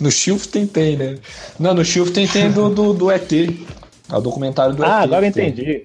[0.00, 1.18] No Shifting tem, né?
[1.58, 3.30] Não, no Shifting tem do, do, do ET.
[3.32, 5.04] É o documentário do Ah, ET.
[5.04, 5.48] agora que tem.
[5.50, 5.82] entendi.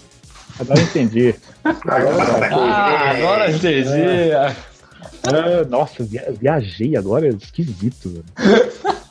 [0.58, 1.36] Agora entendi.
[1.66, 4.32] Ah, agora entendi.
[5.24, 8.24] Ah, nossa, via- viajei agora, esquisito.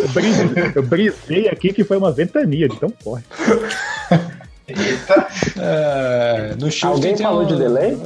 [0.00, 3.24] Eu brisei, eu brisei aqui que foi uma ventania de tão forte.
[4.68, 5.26] Eita,
[5.58, 7.96] É, no Shifting Alguém falou um- de delay?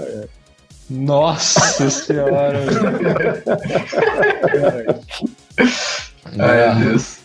[0.90, 2.58] Nossa senhora.
[6.38, 7.18] ai Deus.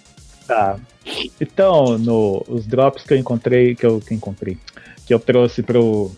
[0.47, 0.77] Tá.
[1.39, 4.57] Então, no, os drops que eu encontrei, que eu, que eu encontrei,
[5.05, 6.11] que eu trouxe pro,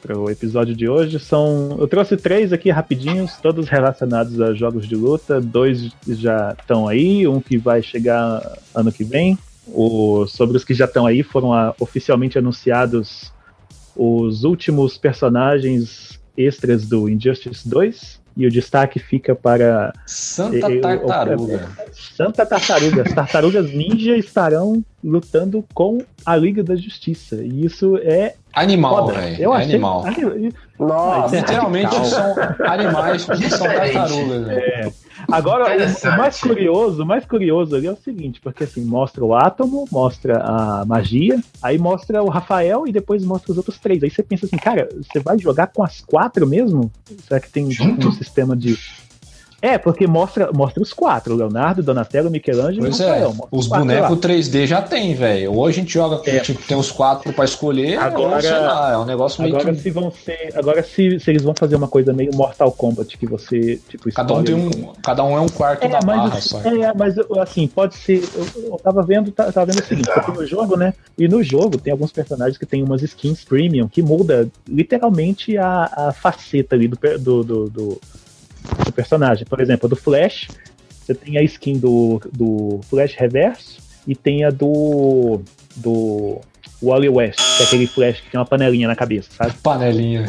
[0.00, 1.76] pro episódio de hoje são.
[1.78, 5.40] Eu trouxe três aqui rapidinhos, todos relacionados a jogos de luta.
[5.40, 9.38] Dois já estão aí, um que vai chegar ano que vem.
[9.68, 13.32] O, sobre os que já estão aí, foram ah, oficialmente anunciados
[13.94, 18.19] os últimos personagens extras do Injustice 2.
[18.36, 21.68] E o destaque fica para Santa Eu- eu- Tartaruga.
[21.92, 23.02] Santa Tartaruga.
[23.06, 27.36] As tartarugas ninja estarão lutando com a Liga da Justiça.
[27.36, 29.36] E isso é Animal, velho.
[29.42, 29.74] Eu É achei.
[29.74, 30.04] animal.
[30.78, 32.34] Nossa, Literalmente são
[32.66, 34.92] animais que são tartarugas, velho.
[35.32, 39.34] Agora, o- mais curioso, o mais curioso ali é o seguinte, porque assim, mostra o
[39.34, 44.02] átomo, mostra a magia, aí mostra o Rafael e depois mostra os outros três.
[44.02, 46.90] Aí você pensa assim, cara, você vai jogar com as quatro mesmo?
[47.26, 48.08] Será que tem Junto?
[48.08, 48.76] um sistema de.
[49.62, 53.28] É, porque mostra, mostra os quatro: Leonardo, Donatello, Michelangelo Pois e é, Rafael.
[53.34, 55.52] Mostra os bonecos 3D já tem, velho.
[55.52, 56.40] Ou a gente joga com, É.
[56.40, 59.74] tipo, tem os quatro pra escolher, Agora- ou sei lá, é um negócio meio Agora
[59.74, 59.80] que.
[59.82, 60.52] se vão ser.
[60.54, 64.32] Agora se, se eles vão fazer uma coisa meio Mortal Kombat, que você, tipo, Cada
[64.34, 64.92] um tem escolhe- um.
[65.02, 66.82] Cada um é um quarto É, da barra, mas, sabe?
[66.82, 68.22] é, mas assim, pode ser.
[68.34, 70.94] Eu, eu tava vendo, tá- tava vendo o seguinte, porque no jogo, né?
[71.18, 75.90] E no jogo tem alguns personagens que tem umas skins premium que muda literalmente a,
[75.94, 78.00] a faceta ali do, do, do, do-
[78.84, 79.44] do personagem.
[79.46, 80.48] Por exemplo, do Flash,
[81.00, 85.40] você tem a skin do, do Flash Reverso e tem a do.
[85.76, 86.40] do
[86.82, 89.52] Wally West, que é aquele Flash que tem uma panelinha na cabeça, sabe?
[89.62, 90.24] Panelinha.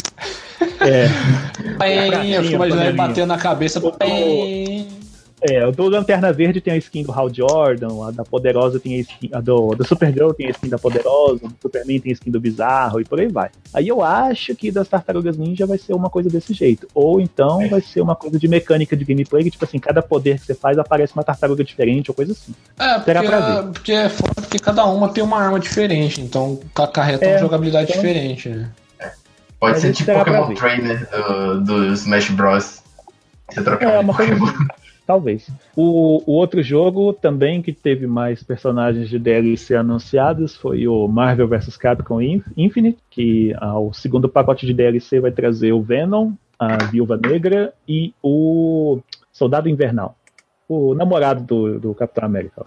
[0.82, 1.07] É.
[1.79, 3.07] Pem, eu fico imaginando ele panelinha.
[3.07, 3.82] batendo na cabeça.
[5.43, 8.95] É, o do Lanterna Verde tem a skin do Hal Jordan, a da Poderosa tem
[8.97, 12.13] a skin, a do, da Supergirl tem a skin da Poderosa, do Superman tem a
[12.13, 13.49] skin do Bizarro e por aí vai.
[13.73, 16.87] Aí eu acho que das Tartarugas Ninja vai ser uma coisa desse jeito.
[16.93, 20.39] Ou então vai ser uma coisa de mecânica de gameplay, que tipo assim, cada poder
[20.39, 22.53] que você faz aparece uma tartaruga diferente ou coisa assim.
[22.79, 23.71] É, Será pra porque, ver.
[23.73, 27.89] porque é foda porque cada uma tem uma arma diferente, então acarreta uma É, jogabilidade
[27.91, 28.69] então- diferente, né?
[29.59, 30.53] Pode Mas ser tipo Pokémon.
[30.55, 32.81] Trainer do, do Smash Bros.
[33.51, 34.33] Você trocar É, uma coisa.
[35.05, 35.49] Talvez.
[35.75, 41.47] O, o outro jogo também que teve mais personagens de DLC anunciados foi o Marvel
[41.47, 46.33] vs Capcom Inf- Infinite, que ah, o segundo pacote de DLC vai trazer o Venom,
[46.57, 48.99] a Viúva Negra e o
[49.33, 50.15] Soldado Invernal,
[50.69, 52.65] o namorado do, do Capitão América.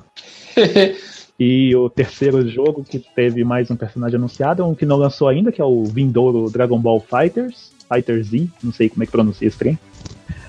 [1.39, 5.51] E o terceiro jogo que teve mais um personagem anunciado, um que não lançou ainda,
[5.51, 9.49] que é o vindouro Dragon Ball Fighters, Fighter Z, não sei como é que pronuncia
[9.49, 9.77] esse trem.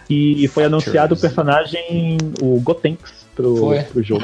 [0.10, 3.82] E foi anunciado o personagem, o Gotenks, pro, Foi.
[3.84, 4.24] pro jogo.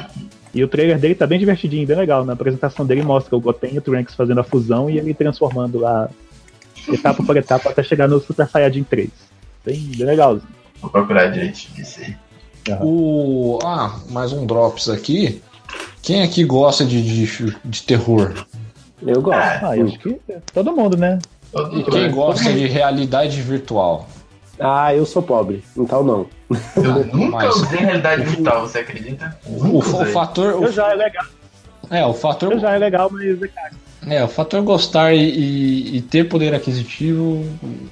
[0.53, 2.25] E o trailer dele tá bem divertidinho, bem legal.
[2.25, 5.79] Na apresentação dele mostra o Goten e o Trunks fazendo a fusão e ele transformando
[5.79, 6.09] lá
[6.91, 9.09] etapa por etapa até chegar no Super Saiyajin 3.
[9.65, 10.39] Bem, bem legal.
[10.81, 11.53] Vou procurar aí.
[12.81, 13.59] O.
[13.63, 15.41] Ah, mais um Drops aqui.
[16.01, 18.33] Quem aqui gosta de, de, de terror?
[19.05, 19.39] Eu gosto.
[19.65, 20.19] Ah, eu acho que
[20.53, 21.17] todo mundo, né?
[21.51, 22.15] Todo E quem mundo.
[22.15, 24.07] gosta de realidade virtual?
[24.61, 26.25] Ah, eu sou pobre, então não.
[26.75, 29.37] Eu nunca Mas- usei realidade virtual, você acredita?
[29.45, 30.55] O, Nunca o fator.
[30.55, 31.25] o- Eu já é legal,
[31.89, 32.51] é, o fator.
[32.53, 33.75] eu já é legal, mas é caro.
[34.07, 37.45] É, o fator gostar e, e- e ter poder aquisitivo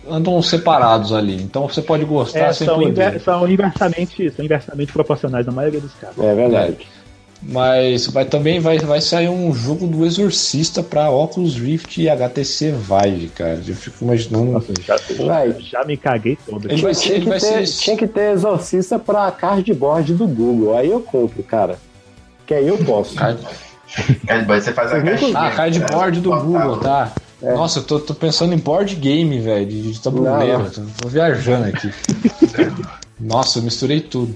[0.09, 1.35] andam separados ali.
[1.41, 2.89] Então você pode gostar É, sem são, poder.
[2.89, 6.17] inver- são inversamente, são inversamente proporcionais na maioria dos casos.
[6.23, 6.77] É verdade.
[7.41, 12.71] Mas vai, também vai, vai sair um jogo do Exorcista pra Oculus Rift e HTC
[12.73, 13.61] Vive, cara.
[13.65, 14.51] Eu fico imaginando.
[14.51, 15.55] Nossa, já, Vai.
[15.59, 16.69] já me caguei todo.
[16.69, 20.13] Ele vai ser- tinha, ele que vai ter, ser- tinha que ter exorcista pra cardboard
[20.15, 20.77] do Google.
[20.77, 21.77] Aí eu compro, cara.
[22.45, 23.15] Que aí eu posso.
[23.15, 23.39] Card-
[24.27, 25.37] Cardboard, você faz a caixinha.
[25.39, 27.13] Ah, cardboard do Google, tá?
[27.41, 27.53] É.
[27.53, 30.63] Nossa, eu tô, tô pensando em board game, velho, de, de tabuleiro.
[30.63, 30.69] Não.
[30.69, 31.89] Tô, tô viajando aqui.
[33.17, 34.35] Nossa, eu misturei tudo.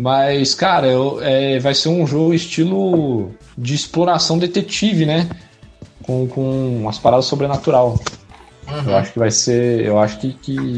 [0.00, 5.28] Mas, cara, eu- é, vai ser um jogo estilo de exploração detetive, né?
[6.04, 7.98] Com, com umas paradas sobrenatural.
[8.68, 8.96] Eu Uhum.
[8.96, 9.84] acho que vai ser.
[9.84, 10.76] Eu acho que, que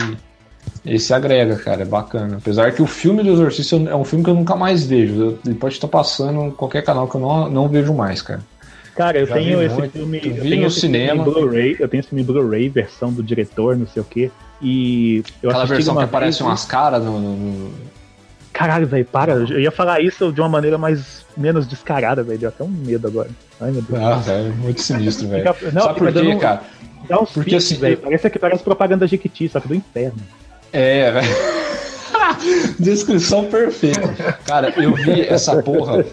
[0.86, 1.82] esse agrega, cara.
[1.82, 2.38] É bacana.
[2.38, 5.14] Apesar que o filme do Exorcista é um filme que eu nunca mais vejo.
[5.20, 8.40] Eu- ele pode estar passando em qualquer canal que eu não, não vejo mais, cara.
[8.96, 9.92] Cara, eu Já tenho vi esse muito.
[9.92, 10.16] filme.
[10.16, 11.20] Eu tenho esse filme cinema.
[11.20, 11.76] em Blu-ray.
[11.78, 14.30] Eu tenho esse filme Blu-ray, versão do diretor, não sei o quê.
[14.62, 17.70] E eu Aquela versão que aparece vez, umas caras no, no- no-
[18.60, 19.32] Caralho, velho, para.
[19.32, 22.38] Eu ia falar isso de uma maneira mais menos descarada, velho.
[22.38, 23.30] Deu até um medo agora.
[23.58, 24.02] Ai, meu Deus.
[24.02, 25.44] Ah, é muito sinistro, velho.
[25.72, 26.60] Sabe por quê, dando cara?
[27.08, 27.94] Dá uns porque assim, velho.
[27.94, 30.18] eu- Parece que parece propaganda Jequiti, só que do inferno.
[30.74, 31.28] É, velho.
[32.78, 34.38] Descrição perfeita.
[34.44, 36.04] Cara, eu vi essa porra.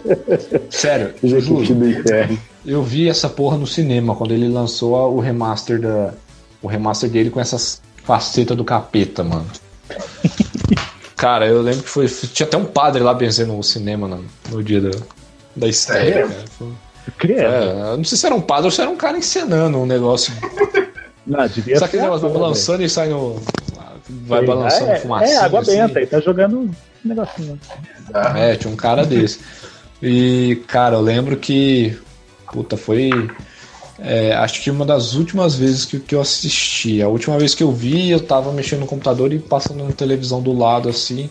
[0.70, 1.74] Sério, Jequiti juro.
[1.74, 2.38] do inferno.
[2.64, 6.14] Eu vi essa porra no cinema quando ele lançou o remaster da.
[6.62, 9.46] O remaster dele com essas facetas do capeta, mano.
[11.18, 12.06] Cara, eu lembro que foi.
[12.06, 14.90] Tinha até um padre lá benzendo no cinema no, no dia da,
[15.54, 16.44] da estreia, cara.
[16.56, 16.72] Foi-.
[17.32, 19.86] É, eu não sei se era um padre ou se era um cara encenando um
[19.86, 20.32] negócio.
[21.26, 23.42] Não, devia Sabe aquele ser negócio vai balançando e sai no.
[24.08, 25.24] Vai balançando é, fumaça.
[25.24, 25.72] É, água assim.
[25.72, 26.70] benta, ele tá jogando um
[27.04, 27.60] negocinho.
[28.12, 28.38] Tá?
[28.38, 29.40] É, tinha um cara desse.
[30.00, 31.98] E, cara, eu lembro que.
[32.52, 33.10] Puta, foi.
[34.00, 37.02] É, acho que uma das últimas vezes que, que eu assisti.
[37.02, 40.40] A última vez que eu vi, eu tava mexendo no computador e passando na televisão
[40.40, 41.28] do lado, assim.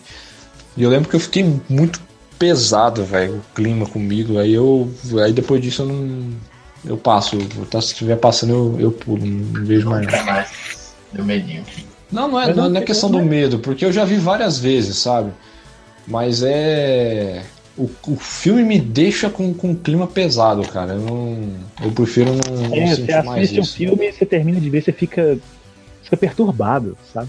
[0.76, 2.00] E eu lembro que eu fiquei muito
[2.38, 4.38] pesado, velho, o clima comigo.
[4.38, 4.90] Aí eu.
[5.24, 6.30] Aí depois disso eu não.
[6.84, 7.36] Eu passo.
[7.36, 10.06] Eu, tá- se estiver passando, eu, eu pulo, não vejo mais.
[10.06, 10.94] Nunca mais.
[11.12, 11.64] Deu medinho.
[12.12, 14.16] Não, não é, Mas não, não não é questão do medo, porque eu já vi
[14.16, 15.32] várias vezes, sabe?
[16.06, 17.42] Mas é.
[17.78, 20.94] O, o filme me deixa com, com um clima pesado, cara.
[20.94, 21.38] Eu, não,
[21.84, 23.76] eu prefiro não, não É, você sentir mais assiste um isso.
[23.76, 25.38] filme e você termina de ver, você fica,
[26.02, 27.28] fica perturbado, sabe?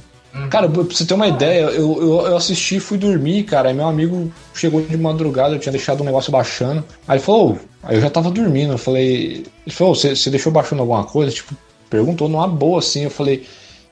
[0.49, 3.69] Cara, pra você ter uma ideia, eu, eu, eu assisti e fui dormir, cara.
[3.69, 6.83] Aí meu amigo chegou de madrugada, eu tinha deixado o negócio baixando.
[7.07, 8.73] Aí ele falou, aí eu já tava dormindo.
[8.73, 11.31] Eu falei, ele falou, "Ô, você, você deixou baixando alguma coisa?
[11.31, 11.55] Tipo,
[11.89, 13.05] perguntou numa boa assim.
[13.05, 13.45] Eu falei,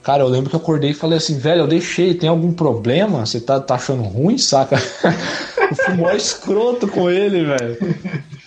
[0.04, 3.26] cara, eu lembro que eu acordei e falei assim, velho, eu deixei, tem algum problema?
[3.26, 4.78] Você tá, tá achando ruim, saca?
[5.70, 7.78] eu fui mó escroto com ele, velho.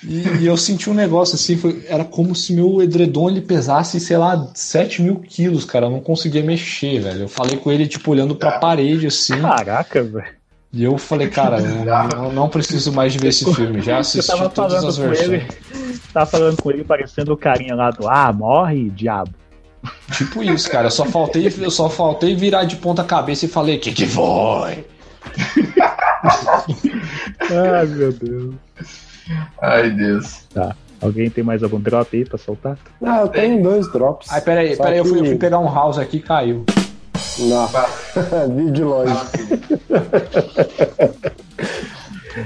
[0.07, 4.01] E, e eu senti um negócio assim, foi- era como se meu edredom ele pesasse,
[4.01, 5.87] sei lá, 7 mil quilos, cara.
[5.87, 7.23] Eu não conseguia mexer, velho.
[7.23, 9.41] Eu falei com ele, tipo, olhando pra parede, assim.
[9.41, 10.41] Caraca, velho.
[10.73, 11.85] E eu falei, cara, eu
[12.17, 13.81] não, não preciso mais de ver esse filme.
[13.83, 15.29] Já Eu assisti tava todas falando as com versões.
[15.29, 15.47] ele,
[16.13, 19.33] tava falando com ele parecendo o carinha lá do Ah, morre, diabo.
[20.17, 20.87] Tipo isso, cara.
[20.87, 24.85] Eu só faltei, eu só faltei virar de ponta cabeça e falei, que que foi?
[26.23, 28.55] Ai, meu Deus.
[29.61, 30.47] Ai, Deus.
[31.01, 32.77] Alguém tem mais algum drop aí pra soltar?
[33.03, 34.31] Ah, eu tenho dois drops.
[34.31, 36.65] Ai, peraí, peraí, eu fui, eu fui pegar um house aqui e caiu.
[37.39, 37.69] Não,
[38.55, 39.13] vi de longe.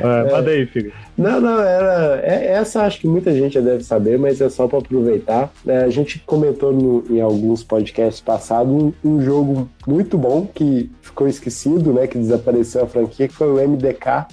[0.02, 0.92] Ah, Manda aí, filho.
[1.16, 2.20] Não, não, era.
[2.24, 5.50] é- essa acho que muita gente já deve saber, mas é só para aproveitar.
[5.66, 10.90] É, a gente comentou no- em alguns podcasts passados um, um jogo muito bom que
[11.02, 12.06] ficou esquecido, né?
[12.06, 14.26] Que desapareceu a franquia, que foi o MDK.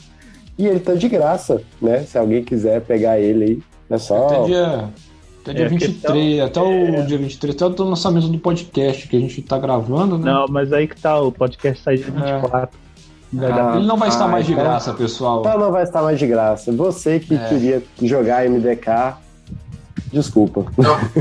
[0.57, 1.99] E ele tá de graça, né?
[2.01, 4.27] Se alguém quiser pegar ele aí, é só.
[4.27, 4.89] Até dia,
[5.41, 9.17] até dia É, a 23, até o dia 23, até o lançamento do podcast que
[9.17, 10.31] a gente tá gravando, né?
[10.31, 12.49] Não, mas aí que tá, o podcast sai dia 24.
[12.49, 12.69] Vai
[13.31, 15.39] dar- Ele não vai estar Ah, mais de então- graça, pessoal.
[15.41, 16.71] Então não vai estar mais de graça.
[16.71, 17.47] Você que É.
[17.49, 19.15] queria jogar MDK,
[20.11, 20.65] desculpa.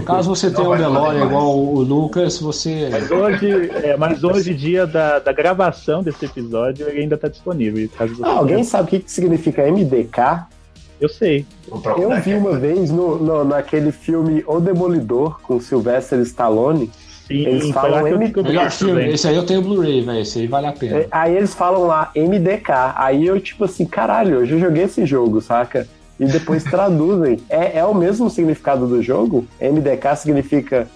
[0.05, 1.23] Caso você Não tenha um mais.
[1.23, 2.89] igual o Lucas, você.
[2.91, 7.89] Mas hoje, é, mas hoje, dia da, da gravação desse episódio, ele ainda está disponível.
[7.97, 10.47] Caso você Ah, alguém sabe o que, que significa MDK?
[11.01, 11.47] Eu sei.
[11.67, 12.35] Procurar Eu vi aqui.
[12.35, 16.91] uma vez no, no- naquele filme O Demolidor com Sylvester Stallone.
[17.31, 19.09] Sim, Eles falam lá que eu M- descobri Melhor filme.
[19.09, 20.21] Esse aí eu tenho Blu-ray, velho.
[20.21, 20.97] Esse aí vale a pena.
[20.99, 22.71] É, Aí eles falam lá MDK.
[22.97, 25.87] Aí eu, tipo assim, caralho, eu já joguei esse jogo, saca?
[26.19, 27.39] E depois traduzem.
[27.49, 29.47] É, é o mesmo significado do jogo?
[29.61, 30.89] MDK significa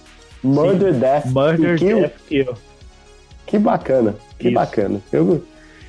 [0.43, 1.99] Murder, Death Murder, Kill.
[2.01, 2.53] Death, Kill.
[3.45, 4.55] Que bacana, que Isso.
[4.55, 4.99] bacana.
[5.13, 5.41] Eu,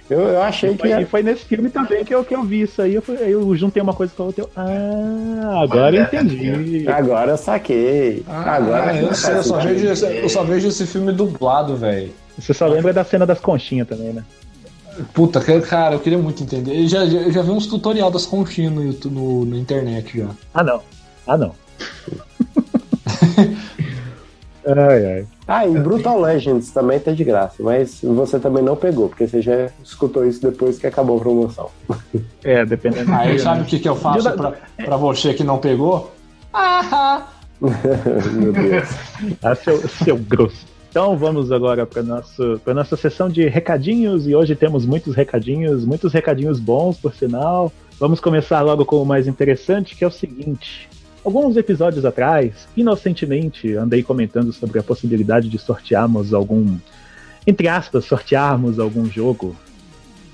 [0.09, 0.79] eu, eu achei E que.
[0.81, 2.95] foi, ia- e foi nesse filme também que eu, que eu vi isso aí.
[2.95, 4.45] Eu, eu juntei uma coisa com a outra.
[4.45, 6.87] eu, ah, agora eu entendi.
[6.93, 8.25] Agora eu saquei.
[8.29, 12.13] Ah, Agora eu, sei, eu, só vejo, eu só vejo esse filme dublado, velho.
[12.39, 14.23] Você só lembra da cena das conchinhas também, né?
[15.13, 16.83] Puta, que- cara, eu queria muito entender.
[16.85, 20.29] Eu já, eu já vi uns tutorial das conchinhas no, YouTube, no, na internet já.
[20.55, 20.81] Ah, não.
[21.27, 21.53] Ah, não.
[24.67, 25.27] ai, ai.
[25.47, 29.41] Ah, e Brutal Legends também tá de graça, mas você também não pegou, porque você
[29.41, 31.71] já escutou isso depois que acabou a promoção.
[32.43, 33.07] É, dependendo.
[33.07, 33.63] do Aí dia, sabe né?
[33.65, 36.13] o que, que eu faço pra, pra você que não pegou?
[36.53, 37.29] Ah,
[37.61, 38.89] Meu Deus.
[39.43, 40.67] Ah, seu, seu grosso.
[40.91, 46.13] Então vamos agora para a nossa sessão de recadinhos, e hoje temos muitos recadinhos, muitos
[46.13, 47.71] recadinhos bons, por sinal.
[47.99, 50.89] Vamos começar logo com o mais interessante, que é o seguinte.
[51.27, 56.79] Alguns episódios atrás, inocentemente, andei comentando sobre a possibilidade de sortearmos algum,
[57.45, 59.57] entre aspas, sortearmos algum jogo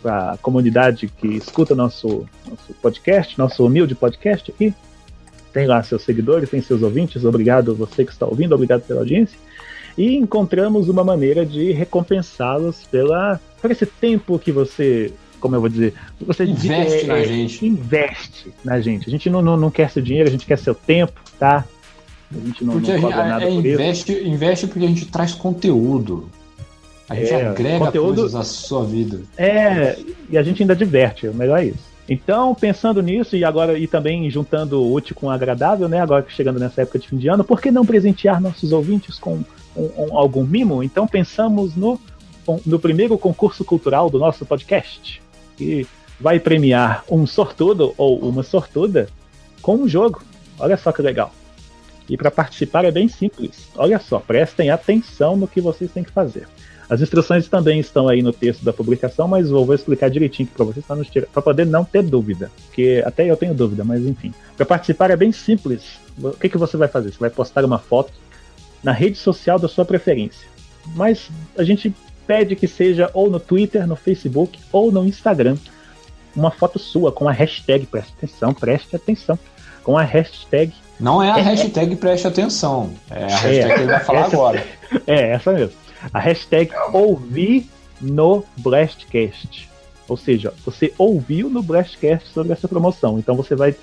[0.03, 4.75] para a comunidade que escuta nosso, nosso podcast, nosso humilde podcast aqui.
[5.51, 7.25] Tem lá seus seguidores, tem seus ouvintes.
[7.25, 9.39] Obrigado você que está ouvindo, obrigado pela audiência
[9.97, 15.11] e encontramos uma maneira de recompensá-los pela por esse tempo que você,
[15.43, 17.67] como eu vou dizer, você Investe é, na é, gente.
[17.67, 19.09] investe na gente.
[19.09, 21.65] A gente não, não, não quer seu dinheiro, a gente quer seu tempo, tá?
[22.35, 23.69] A gente não, porque não a gente nada é, por isso.
[23.69, 26.31] investe, investe porque a gente traz conteúdo.
[27.09, 29.21] A gente É, agrega conteúdo- coisas à sua vida.
[29.37, 29.99] É,
[30.31, 31.93] e a gente ainda diverte, o melhor é isso.
[32.09, 36.01] Então, pensando nisso, e agora e também juntando o útil com o agradável, né?
[36.01, 39.19] Agora que chegando nessa época de fim de ano, por que não presentear nossos ouvintes
[39.19, 39.41] com
[39.77, 40.83] um- um- algum mimo?
[40.83, 42.01] Então pensamos no,
[42.67, 45.22] no primeiro concurso cultural do nosso podcast,
[45.57, 45.87] que
[46.21, 49.09] vai premiar um sortudo ou uma sortuda
[49.61, 50.23] com um jogo.
[50.59, 51.33] Olha só que legal.
[52.09, 53.69] E para participar é bem simples.
[53.77, 56.47] Olha só, prestem atenção no que vocês têm que fazer.
[56.89, 60.65] As instruções também estão aí no texto da publicação, mas eu vou explicar direitinho para
[60.65, 60.85] vocês
[61.33, 64.35] para poder não ter dúvida, porque até eu tenho dúvida, mas enfim.
[64.57, 65.99] Para participar é bem simples.
[66.23, 67.11] O que, que você vai fazer?
[67.11, 68.13] Você vai postar uma foto
[68.83, 70.47] na rede social da sua preferência.
[70.95, 71.95] Mas a gente
[72.33, 75.57] pede que seja ou no Twitter, no Facebook ou no Instagram.
[76.35, 79.39] Uma foto sua com a hashtag, preste atenção, preste atenção,
[79.85, 82.91] com a hashtag Não é a É, hashtag preste atenção.
[83.11, 84.67] É a hashtag É, que ele vai falar essa- agora.
[85.07, 85.75] É, essa mesmo.
[86.13, 87.69] A hashtag ouvi
[88.01, 89.69] no Blastcast.
[90.09, 93.19] Ou seja, você ouviu no Blastcast sobre essa promoção.
[93.19, 93.75] Então você vai.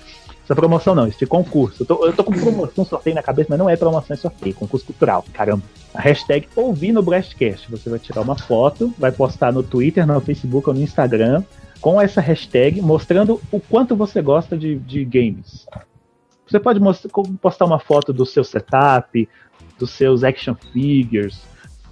[0.50, 1.84] Essa promoção não, esse concurso.
[1.84, 4.52] Eu tô, eu tô com promoção, sorteio na cabeça, mas não é promoção, é sorteio,
[4.52, 5.24] concurso cultural.
[5.32, 5.62] Caramba.
[5.94, 7.70] A hashtag ouvi no Blastcast.
[7.70, 11.44] Você vai tirar uma foto, vai postar no Twitter, no Facebook ou no Instagram
[11.80, 15.66] com essa hashtag, mostrando o quanto você gosta de, de games.
[16.48, 16.80] Você pode
[17.40, 19.28] postar uma foto do seu setup,
[19.78, 21.40] dos seus action figures,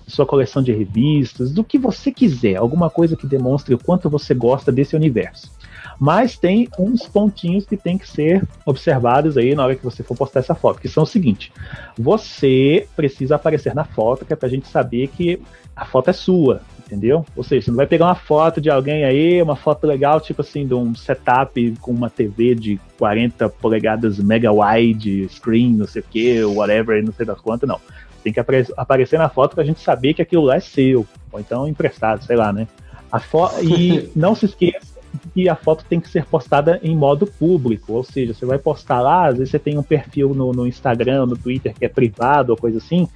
[0.09, 4.35] sua coleção de revistas, do que você quiser, alguma coisa que demonstre o quanto você
[4.35, 5.53] gosta desse universo.
[5.99, 10.17] Mas tem uns pontinhos que tem que ser observados aí na hora que você for
[10.17, 11.53] postar essa foto, que são o seguinte:
[11.99, 15.41] você precisa aparecer na foto, que é pra gente saber que
[15.75, 17.25] a foto é sua, entendeu?
[17.37, 20.41] Ou seja, você não vai pegar uma foto de alguém aí, uma foto legal, tipo
[20.41, 26.03] assim, de um setup com uma TV de 40 polegadas mega wide, screen, não sei
[26.03, 27.81] o que, whatever, não sei das quantas, não.
[28.23, 31.39] Tem que apare aparecer na foto pra gente saber que aquilo lá é seu, ou
[31.39, 32.67] então emprestado, sei lá, né?
[33.11, 37.27] A fo e não se esqueça que a foto tem que ser postada em modo
[37.27, 40.67] público, ou seja, você vai postar lá, às vezes você tem um perfil no, no
[40.67, 43.09] Instagram, no Twitter que é privado ou coisa assim,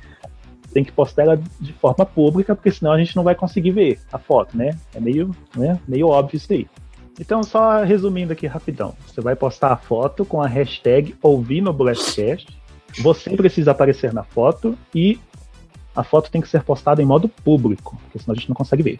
[0.72, 4.00] tem que postar ela de forma pública, porque senão a gente não vai conseguir ver
[4.12, 4.70] a foto, né?
[4.94, 6.66] É meio, né, meio óbvio isso aí.
[7.20, 11.72] Então, só resumindo aqui rapidão, você vai postar a foto com a hashtag ouvir no
[11.72, 12.48] Blastcast,
[13.00, 15.18] você precisa aparecer na foto e
[15.94, 18.82] a foto tem que ser postada em modo público, porque senão a gente não consegue
[18.82, 18.98] ver.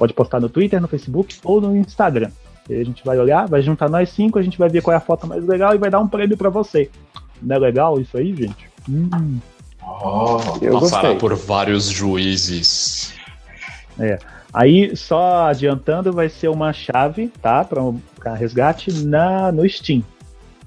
[0.00, 2.30] Pode postar no Twitter, no Facebook ou no Instagram.
[2.70, 4.94] E aí a gente vai olhar, vai juntar nós cinco, a gente vai ver qual
[4.94, 6.88] é a foto mais legal e vai dar um prêmio para você.
[7.42, 8.70] Não é legal isso aí, gente?
[8.88, 9.38] Hum.
[9.82, 11.16] Oh, Eu Passará gostei.
[11.18, 13.12] por vários juízes.
[14.54, 17.62] Aí, só adiantando, vai ser uma chave, tá?
[17.62, 20.02] Para resgate na, no Steam.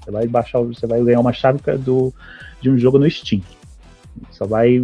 [0.00, 2.14] Você vai baixar, você vai ganhar uma chave do,
[2.60, 3.42] de um jogo no Steam.
[4.30, 4.80] Só vai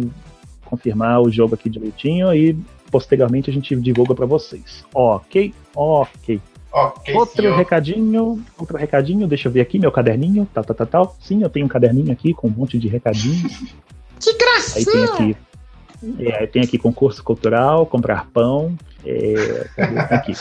[0.65, 2.57] confirmar o jogo aqui direitinho e
[2.91, 4.85] posteriormente a gente divulga para vocês.
[4.93, 6.41] Ok, ok.
[6.73, 7.57] Ok, outro senhor.
[7.57, 11.15] recadinho, outro recadinho, deixa eu ver aqui meu caderninho, tal, tal, tal, tal.
[11.19, 13.73] Sim, eu tenho um caderninho aqui com um monte de recadinhos.
[14.21, 14.77] Que graça!
[14.77, 15.37] Aí tem aqui,
[16.19, 19.67] é, tem aqui concurso cultural, comprar pão, é?
[19.75, 20.33] Tá aqui.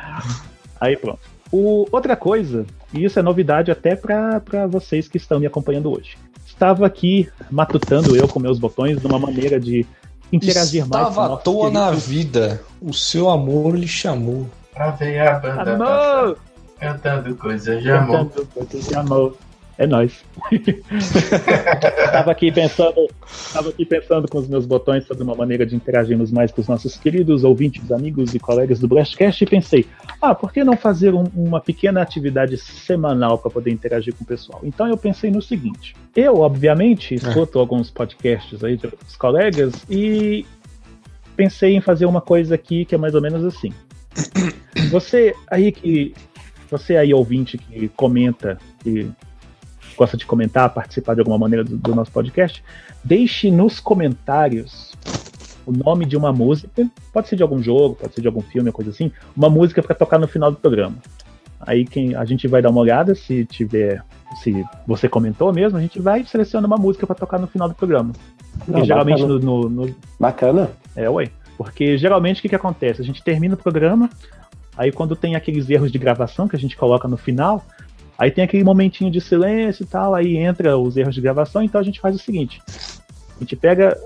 [0.80, 1.20] Aí pronto.
[1.52, 2.64] O, outra coisa,
[2.94, 6.16] e isso é novidade até para vocês que estão me acompanhando hoje.
[6.46, 9.86] Estava aqui matutando eu com meus botões de uma maneira de
[10.32, 11.04] interagir mais.
[11.04, 12.62] com Estava à toa na queridos- vida.
[12.80, 14.46] O seu amor lhe chamou.
[14.72, 15.86] Pra ver a banda Amor!
[15.86, 16.36] passar,
[16.78, 18.18] cantando coisas de amor.
[18.26, 19.36] Cantando coisas de amor.
[19.80, 20.22] É nóis.
[22.12, 23.08] tava aqui pensando,
[23.50, 26.68] tava aqui pensando com os meus botões sobre uma maneira de interagirmos mais com os
[26.68, 29.86] nossos queridos ouvintes, amigos e colegas do Blastcast e pensei,
[30.20, 34.26] ah, por que não fazer um- uma pequena atividade semanal para poder interagir com o
[34.26, 34.60] pessoal?
[34.62, 40.44] Então eu pensei no seguinte: eu, obviamente, escuto alguns podcasts aí de outros colegas e
[41.34, 43.72] pensei em fazer uma coisa aqui que é mais ou menos assim.
[44.90, 46.12] Você aí que
[46.70, 49.10] você aí ouvinte que comenta que
[50.00, 52.64] gosta de comentar, participar de alguma maneira do, do nosso podcast,
[53.04, 54.94] deixe nos comentários
[55.66, 58.72] o nome de uma música, pode ser de algum jogo, pode ser de algum filme,
[58.72, 60.96] coisa assim, uma música para tocar no final do programa.
[61.60, 64.02] Aí quem a gente vai dar uma olhada se tiver,
[64.42, 67.68] se você comentou mesmo, a gente vai e seleciona uma música para tocar no final
[67.68, 68.12] do programa.
[68.66, 69.38] Não, geralmente bacana.
[69.38, 70.70] no, no- no- Bacana.
[70.96, 71.28] é, ué.
[71.58, 73.02] Porque geralmente o que, que acontece?
[73.02, 74.08] A gente termina o programa,
[74.78, 77.62] aí quando tem aqueles erros de gravação que a gente coloca no final,
[78.20, 81.80] aí tem aquele momentinho de silêncio e tal, aí entra os erros de gravação, então
[81.80, 83.98] a gente faz o seguinte: a gente pega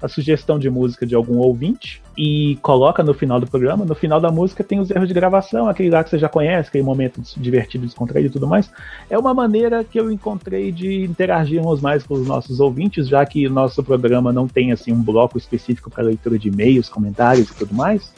[0.00, 3.84] a sugestão de música de algum ouvinte e coloca no final do programa.
[3.84, 6.68] No final da música tem os erros de gravação, aquele lá que você já conhece,
[6.68, 8.70] aquele momento divertido, descontraído e tudo mais.
[9.10, 13.48] É uma maneira que eu encontrei de interagirmos mais com os nossos ouvintes, já que
[13.48, 17.74] nosso programa não tem assim um bloco específico para leitura de e-mails, comentários e tudo
[17.74, 18.12] mais.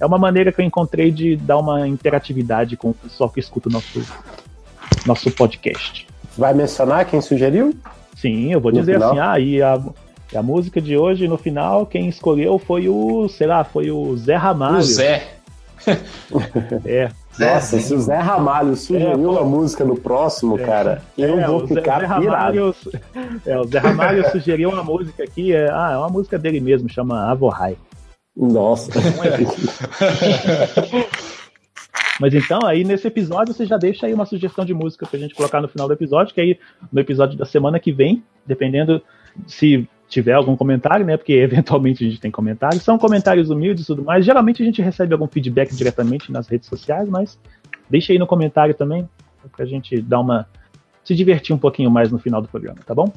[0.00, 3.68] É uma maneira que eu encontrei de dar uma interatividade com o pessoal que escuta
[3.68, 4.00] o nosso,
[5.06, 6.06] nosso podcast.
[6.36, 7.74] Vai mencionar quem sugeriu?
[8.16, 9.10] Sim, eu vou No dizer final?
[9.10, 9.80] assim, ah, e a,
[10.32, 14.16] e a música de hoje, no final, quem escolheu foi o, sei lá, foi o
[14.16, 14.78] Zé Ramalho.
[14.78, 15.28] O Zé.
[16.84, 21.46] É, Nossa, se o Zé Ramalho sugeriu É, uma música no próximo, cara, eu é,
[21.46, 22.24] vou Zé, ficar Zé pirado.
[22.24, 22.74] Ramalho,
[23.46, 26.88] é, o Zé Ramalho sugeriu uma música aqui, é, ah, é uma música dele mesmo,
[26.88, 27.76] chama Avorrai.
[28.36, 28.90] Nossa.
[32.20, 35.34] Mas então, aí nesse episódio, você já deixa aí uma sugestão de música pra gente
[35.34, 36.58] colocar no final do episódio, que aí
[36.90, 39.02] no episódio da semana que vem, dependendo
[39.46, 41.16] se tiver algum comentário, né?
[41.16, 44.24] Porque eventualmente a gente tem comentários, são comentários humildes e tudo mais.
[44.24, 47.38] Geralmente a gente recebe algum feedback diretamente nas redes sociais, mas
[47.88, 49.08] deixa aí no comentário também,
[49.54, 50.46] pra gente dar uma.
[51.04, 53.12] se divertir um pouquinho mais no final do programa, tá bom?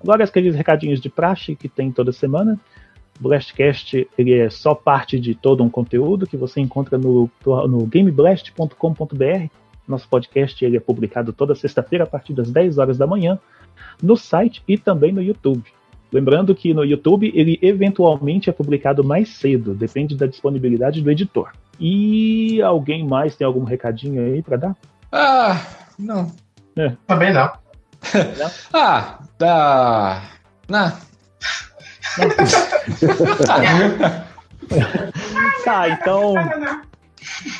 [0.00, 2.58] Agora aqueles recadinhos de praxe que tem toda semana.
[3.18, 7.86] O Blastcast ele é só parte de todo um conteúdo que você encontra no, no
[7.86, 9.46] gameblast.com.br.
[9.86, 13.38] Nosso podcast ele é publicado toda sexta-feira a partir das 10 horas da manhã
[14.02, 15.64] no site e também no YouTube.
[16.12, 21.52] Lembrando que no YouTube ele eventualmente é publicado mais cedo, depende da disponibilidade do editor.
[21.78, 24.76] E alguém mais tem algum recadinho aí para dar?
[25.12, 25.66] Ah,
[25.98, 26.32] não.
[27.06, 27.52] Também não.
[28.72, 30.22] Ah, dá.
[30.68, 30.92] Não.
[35.64, 36.34] Tá, então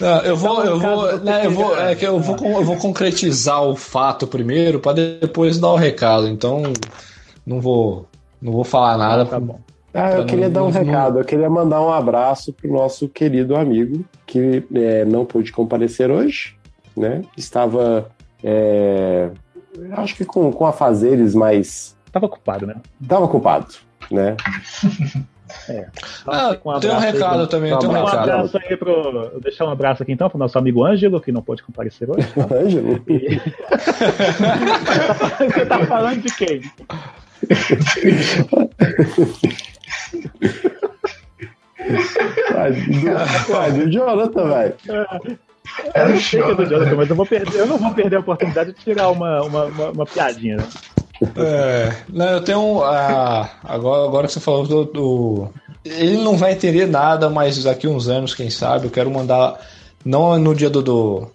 [0.00, 2.64] Não, eu vou, eu Então, vou, caso né, eu vou, é que eu vou, eu
[2.64, 6.28] vou concretizar o fato primeiro para depois dar o recado.
[6.28, 6.62] Então,
[7.46, 8.06] não vou,
[8.40, 9.24] não vou falar nada.
[9.26, 9.60] tá bom.
[9.94, 11.18] Ah, eu queria não- dar um não- recado.
[11.18, 16.54] Eu queria mandar um abraço pro nosso querido amigo que é, não pôde comparecer hoje,
[16.96, 17.22] né?
[17.36, 18.08] Estava,
[18.44, 19.30] é,
[19.92, 22.76] acho que com, com afazeres, mas Tava ocupado, né?
[23.02, 23.66] estava ocupado,
[24.10, 24.36] né?
[26.26, 28.18] Ah, Um tem um aí recado pro- também, um tem um Um recado.
[28.30, 29.30] abraço aí pro.
[29.32, 32.28] Vou deixar um abraço aqui então pro nosso amigo Ângelo, que não pôde comparecer hoje.
[32.52, 33.02] Ângelo.
[33.08, 33.40] E-
[35.52, 36.60] Você tá falando de quem?
[43.48, 44.74] Ué, do, do Jonathan, velho.
[45.94, 46.66] Era Eu o sei que é do show.
[46.66, 49.64] Jonathan, mas eu, vou perder, eu não vou perder a oportunidade de tirar uma, uma,
[49.66, 50.56] uma, uma piadinha.
[50.58, 50.68] Né?
[51.36, 55.48] É, não, eu tenho um, ah, agora, agora que você falou do, do-
[55.84, 59.58] Ele não vai entender nada, mas daqui uns anos, quem sabe, eu quero mandar.
[60.04, 60.82] Não no dia do.
[60.82, 61.28] do-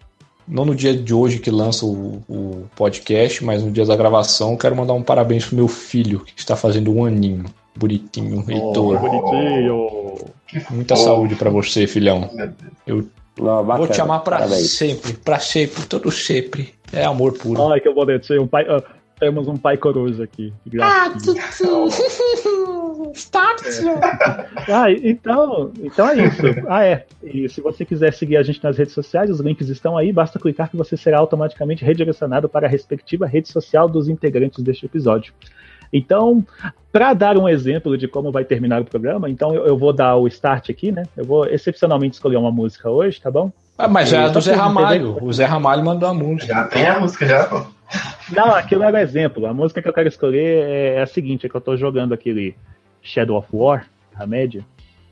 [0.48, 4.58] não no dia de hoje que lança o, o podcast, mas no dia da gravação,
[4.58, 7.46] quero mandar um parabéns pro meu filho, que está fazendo um aninho.
[7.76, 9.00] Bonitinho, Heitor.
[9.00, 10.16] Bonitinho.
[10.70, 11.08] Muita fofo.
[11.08, 12.30] saúde pra você, filhão.
[12.86, 13.06] Eu
[13.40, 13.78] Não, bacana.
[13.78, 14.72] vou te amar pra Parabéns.
[14.72, 16.74] sempre, pra sempre, todo sempre.
[16.92, 17.72] É amor puro.
[17.72, 18.66] Ai, que eu vou dizer, um pai.
[18.70, 18.84] ah,
[19.20, 20.54] temos um pai coroso aqui.
[20.64, 21.44] Que gracinha.
[24.68, 26.42] Ah, então, então é isso.
[26.68, 27.06] Ah, é.
[27.24, 30.12] E se você quiser seguir a gente nas redes sociais, os links estão aí.
[30.12, 34.86] Basta clicar que você será automaticamente redirecionado para a respectiva rede social dos integrantes deste
[34.86, 35.34] episódio.
[35.92, 36.44] Então,
[36.92, 40.16] para dar um exemplo de como vai terminar o programa, então eu, eu vou dar
[40.16, 41.04] o start aqui, né?
[41.16, 43.52] Eu vou excepcionalmente escolher uma música hoje, tá bom?
[43.78, 45.18] Ah, mas já é do Zé Ramalho.
[45.22, 46.54] O Zé Ramalho mandou a música.
[46.54, 47.66] Já tem a música, já, pô.
[48.32, 49.46] Não, aquilo era exemplo.
[49.46, 52.56] A música que eu quero escolher é a seguinte: é que eu tô jogando aquele
[53.02, 54.66] Shadow of War, a média.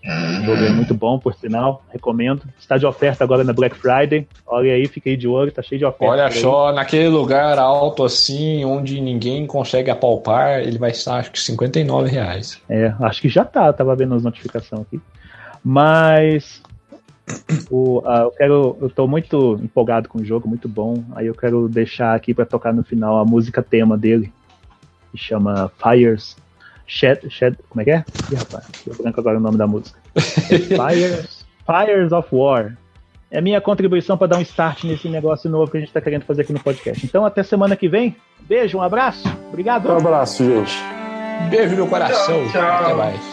[0.04, 2.44] O jogo é muito bom, por sinal, recomendo.
[2.58, 4.28] Está de oferta agora na Black Friday.
[4.48, 6.12] Olha aí, fiquei de olho, tá cheio de oferta.
[6.12, 6.32] Olha aí.
[6.32, 12.10] só, naquele lugar alto assim, onde ninguém consegue apalpar, ele vai estar acho que 59
[12.10, 12.60] reais.
[12.68, 15.00] É, acho que já tá, tava vendo as notificações aqui.
[15.64, 16.64] Mas
[17.70, 21.04] o, ah, eu quero, eu tô muito empolgado com o jogo, muito bom.
[21.16, 24.32] Aí eu quero deixar aqui pra tocar no final a música tema dele,
[25.12, 26.36] que chama Fires.
[26.88, 28.06] Shed, Shed, como é que é?
[28.32, 29.98] Ih, rapaz, deu branco agora o nome da música.
[30.16, 32.76] É Fires, Fires of War.
[33.32, 36.02] É a minha contribuição para dar um start nesse negócio novo que a gente tá
[36.02, 37.06] querendo fazer aqui no podcast.
[37.06, 38.14] Então, até semana que vem.
[38.42, 39.24] Beijo, um abraço.
[39.48, 39.88] Obrigado.
[39.88, 40.78] Um abraço, gente.
[41.50, 42.44] Beijo no coração.
[42.50, 42.62] Tchau, tchau.
[42.62, 43.31] Até mais.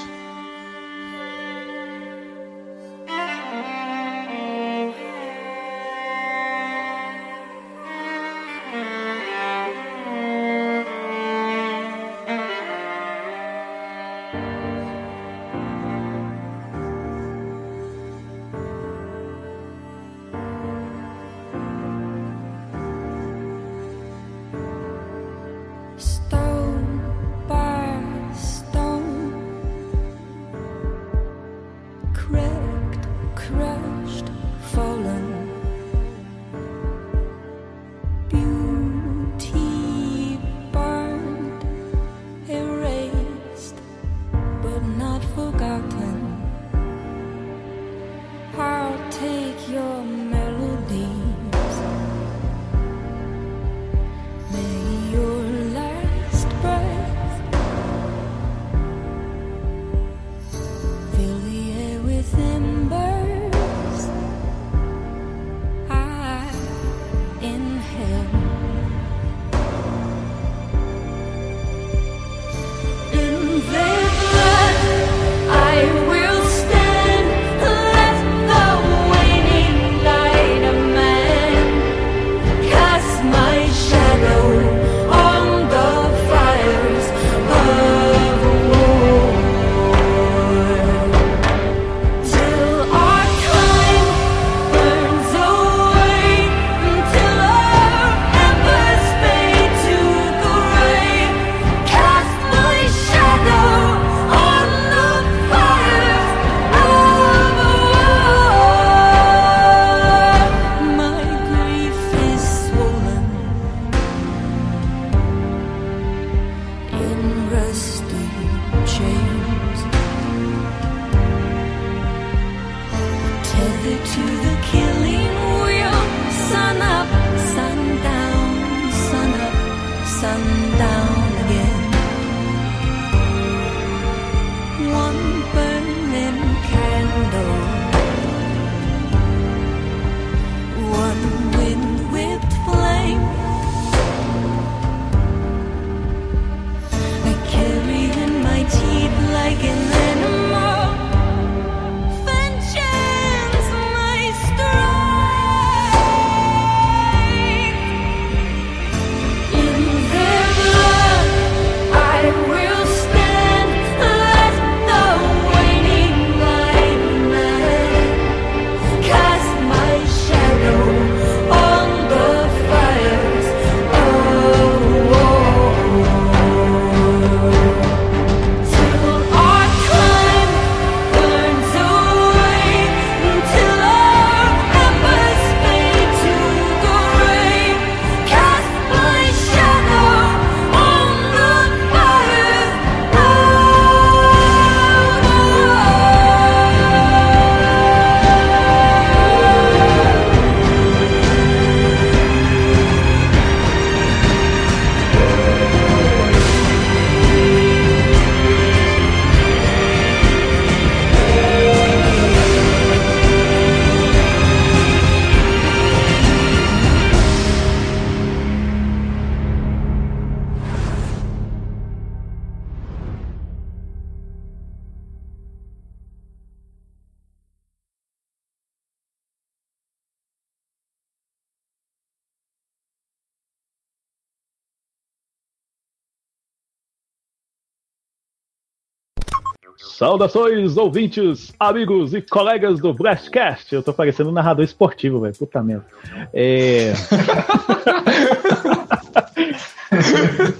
[240.19, 243.73] Saudações, ouvintes, amigos e colegas do Blastcast.
[243.73, 245.37] Eu tô parecendo um narrador esportivo, velho.
[245.37, 245.87] Puta merda.
[246.35, 246.93] É...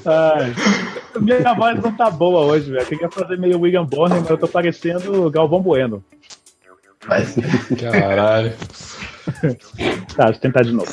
[0.07, 0.55] Ai,
[1.21, 2.83] minha voz não tá boa hoje, velho.
[2.83, 6.05] Eu queria fazer meio William Bonner, mas eu tô parecendo Galvão Bueno.
[7.81, 8.53] Caralho.
[10.17, 10.91] Tá, deixa eu tentar de novo.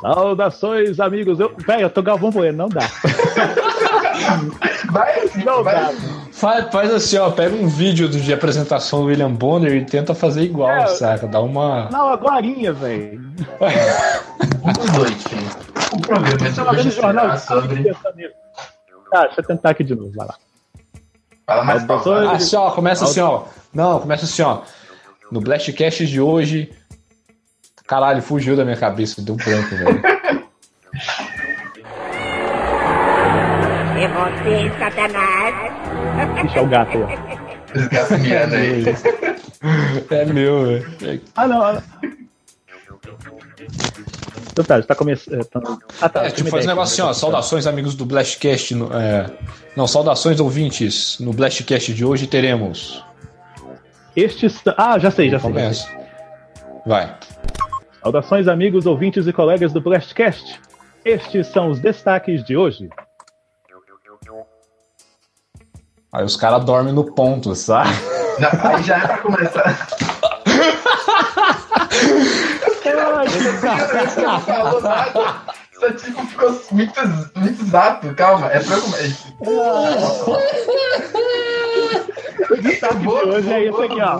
[0.00, 1.40] Saudações, amigos.
[1.40, 2.86] Eu, velho, eu tô Galvão Bueno, não dá.
[4.90, 5.94] vai Não vai.
[6.32, 10.14] Faz, faz assim, ó, pega um vídeo do- de apresentação do William Bonner e tenta
[10.14, 11.26] fazer igual, É, saca?
[11.26, 11.88] Dá uma.
[11.90, 13.20] Não, agorinha, velho.
[13.58, 15.24] Boa noite.
[15.92, 17.38] O problema é o jornal.
[17.38, 17.94] sobre.
[19.10, 20.34] Tá, deixa eu tentar aqui de novo, vai lá.
[21.46, 22.30] Fala mais pausado.
[22.30, 23.44] Assim, ó, começa assim, ó.
[23.74, 24.62] Não, começa assim, ó.
[25.30, 26.72] No Blastcast de hoje.
[27.86, 30.02] Caralho, fugiu da minha cabeça, deu um branco, velho.
[34.22, 35.72] Você, Satanás.
[36.54, 37.08] É o gato aí, ó.
[37.74, 38.84] Esse gato miando aí.
[40.10, 41.20] É meu, velho.
[41.34, 41.62] Ah, não.
[41.62, 41.82] ah, não.
[44.52, 45.46] Então tá, já tá começando.
[46.00, 46.26] Ah, tá.
[46.26, 47.12] É, tipo, faz um negócio assim, ó.
[47.14, 48.74] Saudações, amigos do Blastcast.
[48.74, 49.30] No, é...
[49.74, 51.18] Não, saudações, ouvintes.
[51.18, 53.02] No Blastcast de hoje teremos.
[54.14, 54.60] Estes.
[54.76, 55.52] Ah, já sei, já sei.
[55.52, 55.88] já sei.
[55.88, 55.88] Começa.
[56.84, 57.16] Vai.
[58.02, 60.60] Saudações, amigos, ouvintes e colegas do Blastcast.
[61.04, 62.90] Estes são os destaques de hoje.
[66.12, 67.88] Aí os caras dormem no ponto, sabe?
[68.38, 69.88] Não, aí já é pra começar.
[72.84, 72.96] Eu
[74.22, 75.40] não falo nada.
[75.72, 77.00] Só tipo ficou muito,
[77.34, 78.14] muito exato.
[78.14, 79.32] Calma, é pra eu começar.
[82.50, 84.18] O destaque de hoje é esse aqui, ó.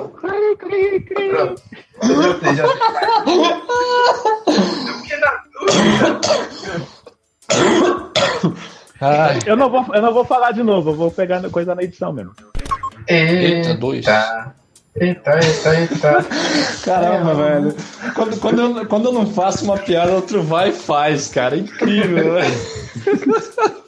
[1.28, 1.62] Pronto.
[2.02, 2.78] Já sei, já sei.
[4.86, 5.42] Porque na
[9.46, 12.12] Eu não, vou, eu não vou falar de novo, eu vou pegar coisa na edição
[12.12, 12.32] mesmo.
[13.08, 14.06] Eita, dois.
[14.06, 14.54] Eita,
[14.96, 16.26] eita, eita, eita.
[16.84, 17.74] caramba, velho.
[18.14, 21.56] Quando, quando, eu, quando eu não faço uma piada, outro vai e faz, cara.
[21.56, 22.54] É incrível, velho.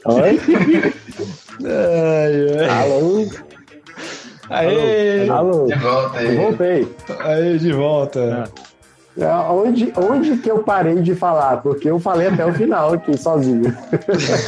[0.05, 0.39] Oi?
[1.63, 2.83] Ai, ai.
[2.83, 3.25] Alô?
[4.49, 5.65] Aê, Alô?
[5.65, 6.35] De volta aí.
[6.35, 6.95] voltei.
[7.19, 8.19] aê, de volta.
[8.19, 8.74] É,
[9.49, 11.57] Onde, onde que eu parei de falar?
[11.57, 13.63] Porque eu falei até o final aqui, sozinho.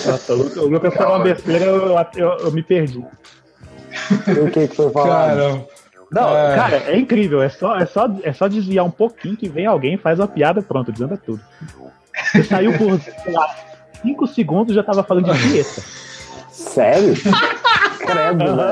[0.06, 2.99] Nossa, o Lucas, falou uma besteira, eu, eu, eu me perdi.
[2.99, 5.38] o que que foi falado?
[5.38, 5.65] Caramba.
[6.11, 6.56] Não, É.
[6.56, 7.41] cara, é incrível.
[7.41, 10.61] É só, é, só, é só desviar um pouquinho que vem alguém, faz uma piada,
[10.61, 11.41] pronto, desanda tudo.
[12.31, 13.56] Você saiu por, sei lá,
[14.02, 15.81] 5 segundos já tava falando de dieta.
[16.49, 17.14] Sério?
[17.99, 18.69] Credo, né?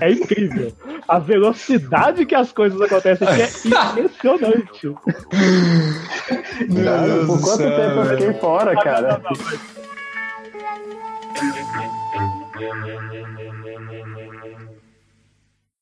[0.00, 0.72] É incrível.
[1.08, 3.50] A velocidade que as coisas acontecem aqui é
[4.00, 4.86] impressionante.
[6.68, 9.20] Meu Deus Por quanto céu, tempo eu fiquei fora, cara?